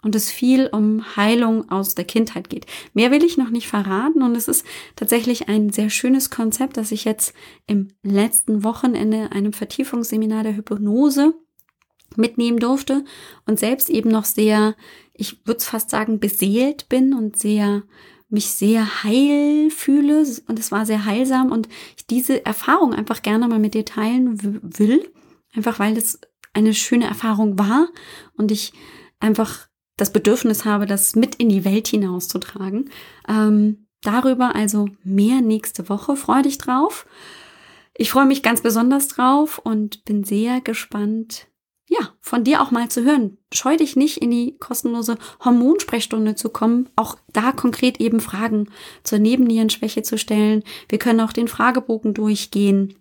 [0.03, 2.65] und es viel um Heilung aus der Kindheit geht.
[2.93, 4.65] Mehr will ich noch nicht verraten und es ist
[4.95, 7.33] tatsächlich ein sehr schönes Konzept, das ich jetzt
[7.67, 11.35] im letzten Wochenende einem Vertiefungsseminar der Hypnose
[12.15, 13.05] mitnehmen durfte
[13.45, 14.75] und selbst eben noch sehr,
[15.13, 17.83] ich würde fast sagen, beseelt bin und sehr
[18.31, 21.67] mich sehr heil fühle und es war sehr heilsam und
[21.97, 24.39] ich diese Erfahrung einfach gerne mal mit dir teilen
[24.77, 25.09] will,
[25.53, 26.19] einfach weil es
[26.53, 27.87] eine schöne Erfahrung war
[28.37, 28.73] und ich
[29.19, 29.67] einfach
[29.97, 32.89] das Bedürfnis habe, das mit in die Welt hinauszutragen.
[33.27, 36.15] Ähm, Darüber also mehr nächste Woche.
[36.15, 37.05] Freu dich drauf.
[37.93, 41.47] Ich freue mich ganz besonders drauf und bin sehr gespannt,
[41.91, 43.37] ja, von dir auch mal zu hören.
[43.53, 48.69] Scheu dich nicht in die kostenlose Hormonsprechstunde zu kommen, auch da konkret eben Fragen
[49.03, 50.63] zur Nebennierenschwäche zu stellen.
[50.87, 52.95] Wir können auch den Fragebogen durchgehen.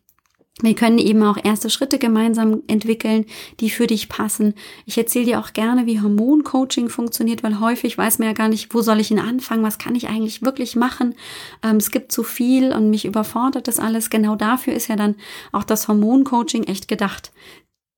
[0.63, 3.25] Wir können eben auch erste Schritte gemeinsam entwickeln,
[3.61, 4.55] die für dich passen.
[4.85, 8.75] Ich erzähle dir auch gerne, wie Hormoncoaching funktioniert, weil häufig weiß man ja gar nicht,
[8.75, 11.15] wo soll ich ihn anfangen, was kann ich eigentlich wirklich machen.
[11.63, 14.11] Ähm, es gibt zu viel und mich überfordert das alles.
[14.11, 15.15] Genau dafür ist ja dann
[15.53, 17.31] auch das Hormoncoaching echt gedacht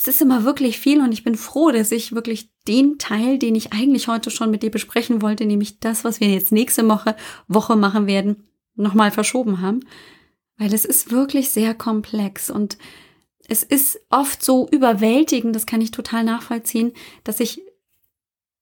[0.00, 3.56] Es ist immer wirklich viel und ich bin froh, dass ich wirklich den Teil, den
[3.56, 7.16] ich eigentlich heute schon mit dir besprechen wollte, nämlich das, was wir jetzt nächste Woche,
[7.48, 8.44] Woche machen werden,
[8.76, 9.80] nochmal verschoben haben.
[10.56, 12.78] Weil es ist wirklich sehr komplex und
[13.48, 16.92] es ist oft so überwältigend, das kann ich total nachvollziehen,
[17.24, 17.60] dass ich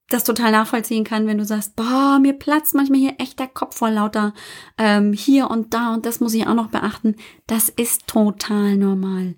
[0.09, 3.77] das total nachvollziehen kann, wenn du sagst, boah, mir platzt manchmal hier echt der Kopf
[3.77, 4.33] vor lauter
[4.79, 7.17] ähm, hier und da und das muss ich auch noch beachten.
[7.47, 9.35] Das ist total normal.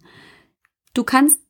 [0.95, 1.41] Du kannst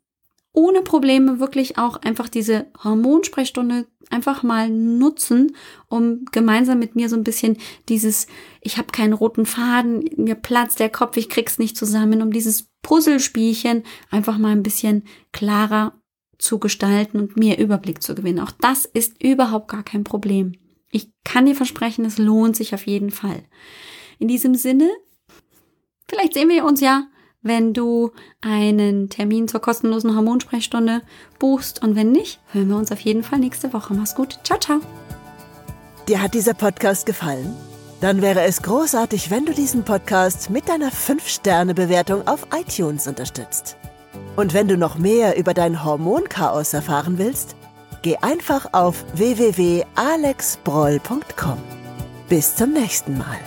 [0.52, 5.54] ohne Probleme wirklich auch einfach diese Hormonsprechstunde einfach mal nutzen,
[5.88, 8.26] um gemeinsam mit mir so ein bisschen dieses,
[8.60, 12.68] ich habe keinen roten Faden, mir platzt der Kopf, ich krieg's nicht zusammen, um dieses
[12.82, 16.00] Puzzlespielchen einfach mal ein bisschen klarer
[16.38, 18.40] zu gestalten und mehr Überblick zu gewinnen.
[18.40, 20.52] Auch das ist überhaupt gar kein Problem.
[20.90, 23.44] Ich kann dir versprechen, es lohnt sich auf jeden Fall.
[24.18, 24.88] In diesem Sinne,
[26.08, 27.08] vielleicht sehen wir uns ja,
[27.48, 31.02] wenn du einen Termin zur kostenlosen Hormonsprechstunde
[31.38, 31.82] buchst.
[31.82, 33.94] Und wenn nicht, hören wir uns auf jeden Fall nächste Woche.
[33.94, 34.38] Mach's gut.
[34.44, 34.80] Ciao, ciao.
[36.06, 37.56] Dir hat dieser Podcast gefallen?
[38.00, 43.76] Dann wäre es großartig, wenn du diesen Podcast mit deiner 5-Sterne-Bewertung auf iTunes unterstützt.
[44.36, 47.56] Und wenn du noch mehr über dein Hormonchaos erfahren willst,
[48.02, 51.58] geh einfach auf www.alexbroll.com.
[52.28, 53.38] Bis zum nächsten Mal.